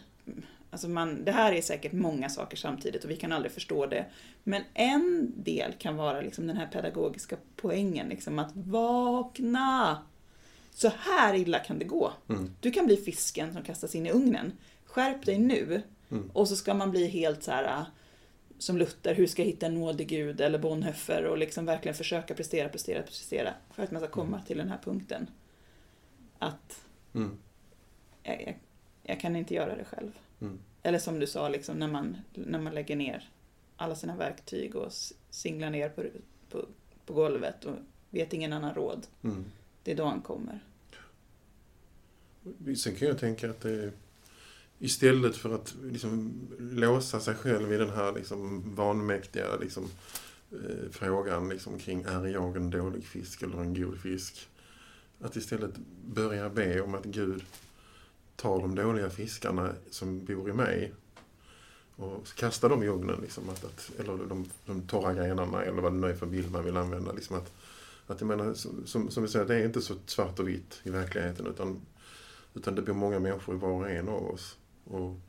Alltså 0.75 0.89
man, 0.89 1.25
det 1.25 1.31
här 1.31 1.51
är 1.51 1.61
säkert 1.61 1.91
många 1.91 2.29
saker 2.29 2.57
samtidigt 2.57 3.03
och 3.03 3.09
vi 3.09 3.15
kan 3.15 3.31
aldrig 3.31 3.51
förstå 3.51 3.85
det. 3.85 4.05
Men 4.43 4.63
en 4.73 5.33
del 5.35 5.73
kan 5.73 5.95
vara 5.95 6.21
liksom 6.21 6.47
den 6.47 6.57
här 6.57 6.67
pedagogiska 6.67 7.37
poängen, 7.55 8.09
liksom 8.09 8.39
att 8.39 8.51
vakna! 8.53 10.03
Så 10.71 10.91
här 10.99 11.33
illa 11.35 11.59
kan 11.59 11.79
det 11.79 11.85
gå. 11.85 12.13
Mm. 12.29 12.51
Du 12.59 12.71
kan 12.71 12.85
bli 12.85 12.97
fisken 12.97 13.53
som 13.53 13.63
kastas 13.63 13.95
in 13.95 14.05
i 14.05 14.11
ugnen. 14.11 14.51
Skärp 14.85 15.25
dig 15.25 15.39
nu. 15.39 15.81
Mm. 16.11 16.31
Och 16.33 16.47
så 16.47 16.55
ska 16.55 16.73
man 16.73 16.91
bli 16.91 17.07
helt 17.07 17.43
så 17.43 17.51
här 17.51 17.63
äh, 17.63 17.85
som 18.57 18.77
Luther, 18.77 19.15
hur 19.15 19.27
ska 19.27 19.41
jag 19.41 19.47
hitta 19.47 19.65
en 19.65 19.73
nådig 19.73 20.07
gud? 20.07 20.41
Eller 20.41 20.59
Bonhoeffer 20.59 21.25
och 21.25 21.37
liksom 21.37 21.65
verkligen 21.65 21.95
försöka 21.95 22.33
prestera, 22.33 22.69
prestera, 22.69 23.01
prestera. 23.01 23.53
För 23.71 23.83
att 23.83 23.91
man 23.91 24.01
ska 24.01 24.11
komma 24.11 24.41
till 24.41 24.57
den 24.57 24.69
här 24.69 24.79
punkten. 24.83 25.29
Att 26.39 26.81
Mm. 27.13 27.37
jag, 28.23 28.41
jag, 28.41 28.55
jag 29.05 29.19
kan 29.19 29.35
inte 29.35 29.53
göra 29.53 29.75
det 29.75 29.85
själv. 29.85 30.11
Mm. 30.41 30.59
Eller 30.83 30.99
som 30.99 31.19
du 31.19 31.27
sa, 31.27 31.49
liksom, 31.49 31.79
när, 31.79 31.87
man, 31.87 32.17
när 32.33 32.59
man 32.59 32.75
lägger 32.75 32.95
ner 32.95 33.29
alla 33.75 33.95
sina 33.95 34.15
verktyg 34.17 34.75
och 34.75 34.91
singlar 35.29 35.69
ner 35.69 35.89
på, 35.89 36.03
på, 36.49 36.65
på 37.05 37.13
golvet 37.13 37.65
och 37.65 37.75
vet 38.09 38.33
ingen 38.33 38.53
annan 38.53 38.75
råd. 38.75 39.07
Mm. 39.23 39.45
Det 39.83 39.91
är 39.91 39.95
då 39.95 40.05
han 40.05 40.21
kommer. 40.21 40.59
Sen 42.77 42.95
kan 42.95 43.07
jag 43.07 43.19
tänka 43.19 43.49
att 43.49 43.61
det 43.61 43.91
istället 44.79 45.35
för 45.35 45.55
att 45.55 45.75
liksom 45.83 46.33
låsa 46.59 47.19
sig 47.19 47.35
själv 47.35 47.73
i 47.73 47.77
den 47.77 47.89
här 47.89 48.13
liksom 48.13 48.75
vanmäktiga 48.75 49.57
liksom, 49.61 49.89
eh, 50.51 50.89
frågan 50.91 51.49
liksom 51.49 51.79
kring 51.79 52.03
är 52.03 52.27
jag 52.27 52.55
en 52.55 52.69
dålig 52.69 53.03
fisk 53.03 53.41
eller 53.41 53.57
en 53.57 53.73
god 53.73 54.01
fisk? 54.01 54.47
Att 55.21 55.35
istället 55.35 55.71
börja 56.05 56.49
be 56.49 56.81
om 56.81 56.95
att 56.95 57.05
Gud 57.05 57.43
tar 58.35 58.59
de 58.59 58.75
dåliga 58.75 59.09
fiskarna 59.09 59.73
som 59.89 60.25
bor 60.25 60.49
i 60.49 60.53
mig 60.53 60.93
och 61.95 62.27
kastar 62.35 62.69
dem 62.69 62.83
i 62.83 62.87
ugnen. 62.87 63.19
Liksom, 63.21 63.49
att, 63.49 63.65
att, 63.65 63.91
eller 63.99 64.17
de, 64.25 64.49
de 64.65 64.87
torra 64.87 65.13
grenarna 65.13 65.63
eller 65.63 65.81
vad 65.81 65.93
det 65.93 65.97
nu 65.99 66.07
är 66.07 66.15
för 66.15 66.25
bild 66.25 66.51
man 66.51 66.63
vill 66.63 66.77
använda. 66.77 67.11
Liksom, 67.11 67.35
att, 67.35 67.51
att 68.07 68.21
jag 68.21 68.27
menar, 68.27 68.53
som, 68.53 69.09
som, 69.11 69.23
vi 69.23 69.29
säger, 69.29 69.45
det 69.45 69.55
är 69.55 69.65
inte 69.65 69.81
så 69.81 69.95
svart 70.05 70.39
och 70.39 70.47
vitt 70.47 70.79
i 70.83 70.89
verkligheten 70.89 71.47
utan 71.47 71.81
utan 72.55 72.75
det 72.75 72.81
bor 72.81 72.93
många 72.93 73.19
människor 73.19 73.55
i 73.55 73.57
var 73.57 73.69
och 73.69 73.89
en 73.89 74.09
av 74.09 74.27
oss. 74.27 74.57
Och, 74.83 75.19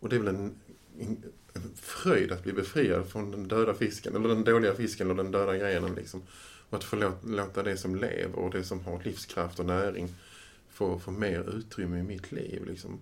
och 0.00 0.08
det 0.08 0.16
är 0.16 0.20
väl 0.20 0.34
en, 0.34 0.54
en, 0.98 1.22
en 1.52 1.70
fröjd 1.74 2.32
att 2.32 2.42
bli 2.42 2.52
befriad 2.52 3.06
från 3.08 3.30
den 3.30 3.48
döda 3.48 3.74
fisken, 3.74 4.16
eller 4.16 4.28
den 4.28 4.44
dåliga 4.44 4.74
fisken 4.74 5.10
eller 5.10 5.22
den 5.22 5.32
döda 5.32 5.56
grenen. 5.56 5.94
Liksom. 5.94 6.22
Och 6.70 6.78
att 6.78 6.84
få 6.84 6.96
låta 7.22 7.62
det 7.62 7.76
som 7.76 7.96
lever 7.96 8.38
och 8.38 8.50
det 8.50 8.64
som 8.64 8.84
har 8.84 9.02
livskraft 9.02 9.58
och 9.58 9.66
näring 9.66 10.14
få, 10.76 10.98
få 10.98 11.10
mer 11.10 11.56
utrymme 11.58 11.98
i 11.98 12.02
mitt 12.02 12.32
liv. 12.32 12.64
Liksom. 12.66 12.98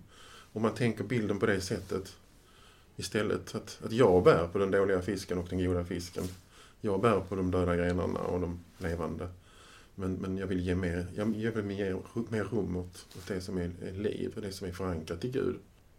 Om 0.53 0.61
man 0.61 0.73
tänker 0.73 1.03
bilden 1.03 1.39
på 1.39 1.45
det 1.45 1.61
sättet 1.61 2.15
istället. 2.95 3.55
Att, 3.55 3.79
att 3.83 3.91
jag 3.91 4.23
bär 4.23 4.47
på 4.47 4.57
den 4.57 4.71
dåliga 4.71 5.01
fisken 5.01 5.37
och 5.37 5.47
den 5.49 5.65
goda 5.65 5.85
fisken. 5.85 6.23
Jag 6.81 7.01
bär 7.01 7.19
på 7.19 7.35
de 7.35 7.51
döda 7.51 7.75
grenarna 7.75 8.19
och 8.19 8.41
de 8.41 8.59
levande. 8.77 9.27
Men, 9.95 10.13
men 10.13 10.37
jag 10.37 10.47
vill 10.47 10.59
ge 10.59 10.75
mer, 10.75 11.05
jag, 11.15 11.35
jag 11.35 11.51
vill 11.51 11.77
ge 11.77 11.95
mer 12.29 12.43
rum 12.43 12.77
åt, 12.77 13.05
åt 13.17 13.27
det 13.27 13.41
som 13.41 13.57
är, 13.57 13.71
är 13.87 13.91
liv 13.91 14.31
och 14.35 14.41
det 14.41 14.51
som 14.51 14.67
är 14.67 14.71
förankrat 14.71 15.25
i 15.25 15.29
Gud. 15.29 15.55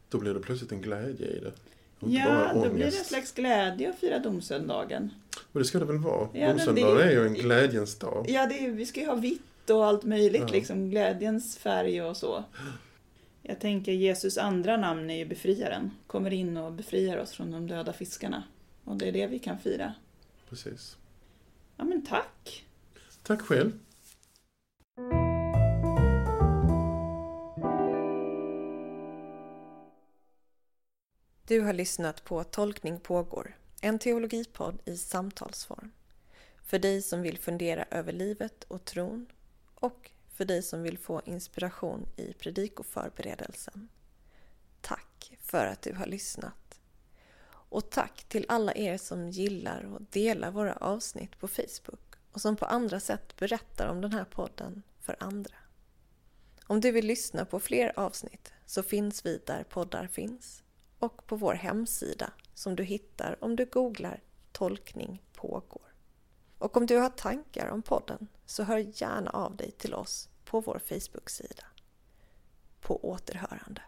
Då 0.09 0.19
blir 0.19 0.35
det 0.35 0.41
plötsligt 0.41 0.73
en 0.73 0.83
glädje 0.83 1.27
i 1.27 1.41
det. 1.41 1.53
Ja, 2.01 2.53
då 2.55 2.71
blir 2.71 2.85
det 2.91 2.99
en 2.99 3.05
slags 3.05 3.33
glädje 3.33 3.91
att 3.91 3.99
fira 3.99 4.19
domsöndagen. 4.19 5.11
Och 5.53 5.61
det 5.61 5.65
ska 5.65 5.79
det 5.79 5.85
väl 5.85 5.99
vara? 5.99 6.29
Ja, 6.33 6.49
Domsöndagen 6.49 7.09
är 7.09 7.11
ju 7.11 7.27
en 7.27 7.35
glädjens 7.35 7.99
dag. 7.99 8.27
Ja, 8.29 8.47
det 8.47 8.67
är, 8.67 8.71
vi 8.71 8.87
ska 8.87 9.01
ju 9.01 9.07
ha 9.07 9.15
vitt 9.67 9.71
och 9.71 9.87
allt 9.87 10.05
möjligt, 10.05 10.43
Ja. 10.47 10.53
liksom 10.53 10.91
glädjens 10.91 11.59
färg 11.59 12.03
och 12.03 12.17
så. 12.17 12.45
Jag 13.43 13.61
tänker 13.61 13.93
Jesus 13.93 14.39
andra 14.39 14.77
namn 14.77 15.11
är 15.11 15.17
ju 15.17 15.25
befriaren. 15.27 15.91
Kommer 16.07 16.33
in 16.33 16.57
och 16.57 16.73
befriar 16.73 17.19
oss 17.19 17.33
från 17.33 17.51
de 17.51 17.67
döda 17.67 17.93
fiskarna. 17.93 18.45
Och 18.85 18.97
det 18.97 19.09
är 19.09 19.13
det 19.13 19.27
vi 19.27 19.39
kan 19.39 19.59
fira. 19.59 19.95
Precis. 20.49 20.97
Ja, 21.77 21.85
men 21.85 22.07
tack! 22.07 22.65
Tack 23.23 23.41
själv. 23.43 23.73
Du 31.49 31.61
har 31.61 31.73
lyssnat 31.73 32.25
på 32.25 32.45
Tolkning 32.45 33.01
pågår, 33.01 33.57
en 33.83 33.99
teologipodd 33.99 34.83
i 34.85 34.97
samtalsform. 34.97 35.91
För 36.65 36.79
dig 36.79 37.03
som 37.03 37.23
vill 37.23 37.39
fundera 37.39 37.85
över 37.91 38.13
livet 38.13 38.65
och 38.69 38.85
tron 38.85 39.27
och 39.81 40.11
för 40.29 40.45
dig 40.45 40.63
som 40.63 40.83
vill 40.83 40.99
få 40.99 41.23
inspiration 41.25 42.09
i 42.17 42.33
predikoförberedelsen. 42.33 43.89
Tack 44.81 45.37
för 45.41 45.67
att 45.67 45.83
du 45.83 45.95
har 45.95 46.07
lyssnat. 46.07 46.81
Och 47.49 47.91
tack 47.91 48.25
till 48.25 48.47
alla 48.49 48.75
er 48.75 48.99
som 48.99 49.31
gillar 49.31 49.85
och 49.95 50.03
delar 50.11 50.51
våra 50.51 50.77
avsnitt 50.77 51.39
på 51.39 51.49
Facebook 51.49 52.15
och 52.33 52.41
som 52.41 52.57
på 52.57 52.65
andra 52.65 53.01
sätt 53.01 53.37
berättar 53.37 53.89
om 53.89 54.01
den 54.01 54.13
här 54.13 54.25
podden 54.25 54.83
för 55.01 55.17
andra. 55.21 55.55
Om 56.67 56.81
du 56.81 56.91
vill 56.91 57.07
lyssna 57.07 57.45
på 57.45 57.61
fler 57.61 57.93
avsnitt 57.99 58.53
så 58.67 58.83
finns 58.83 59.27
vi 59.27 59.43
där 59.47 59.65
poddar 59.65 60.07
finns 60.07 60.63
och 60.99 61.27
på 61.27 61.37
vår 61.37 61.55
hemsida 61.55 62.33
som 62.55 62.77
du 62.77 62.85
hittar 62.85 63.45
om 63.45 63.57
du 63.57 63.65
googlar 63.65 64.23
Tolkning 64.53 65.23
pågår. 65.33 65.96
Och 66.59 66.77
om 66.77 66.87
du 66.87 66.97
har 66.97 67.09
tankar 67.09 67.69
om 67.69 67.83
podden 67.83 68.29
så 68.47 68.63
hör 68.63 68.79
gärna 68.79 69.31
av 69.31 69.57
dig 69.57 69.71
till 69.71 69.95
oss 69.95 70.29
på 70.45 70.61
vår 70.61 70.79
Facebook-sida. 70.79 71.65
På 72.81 73.09
återhörande. 73.09 73.83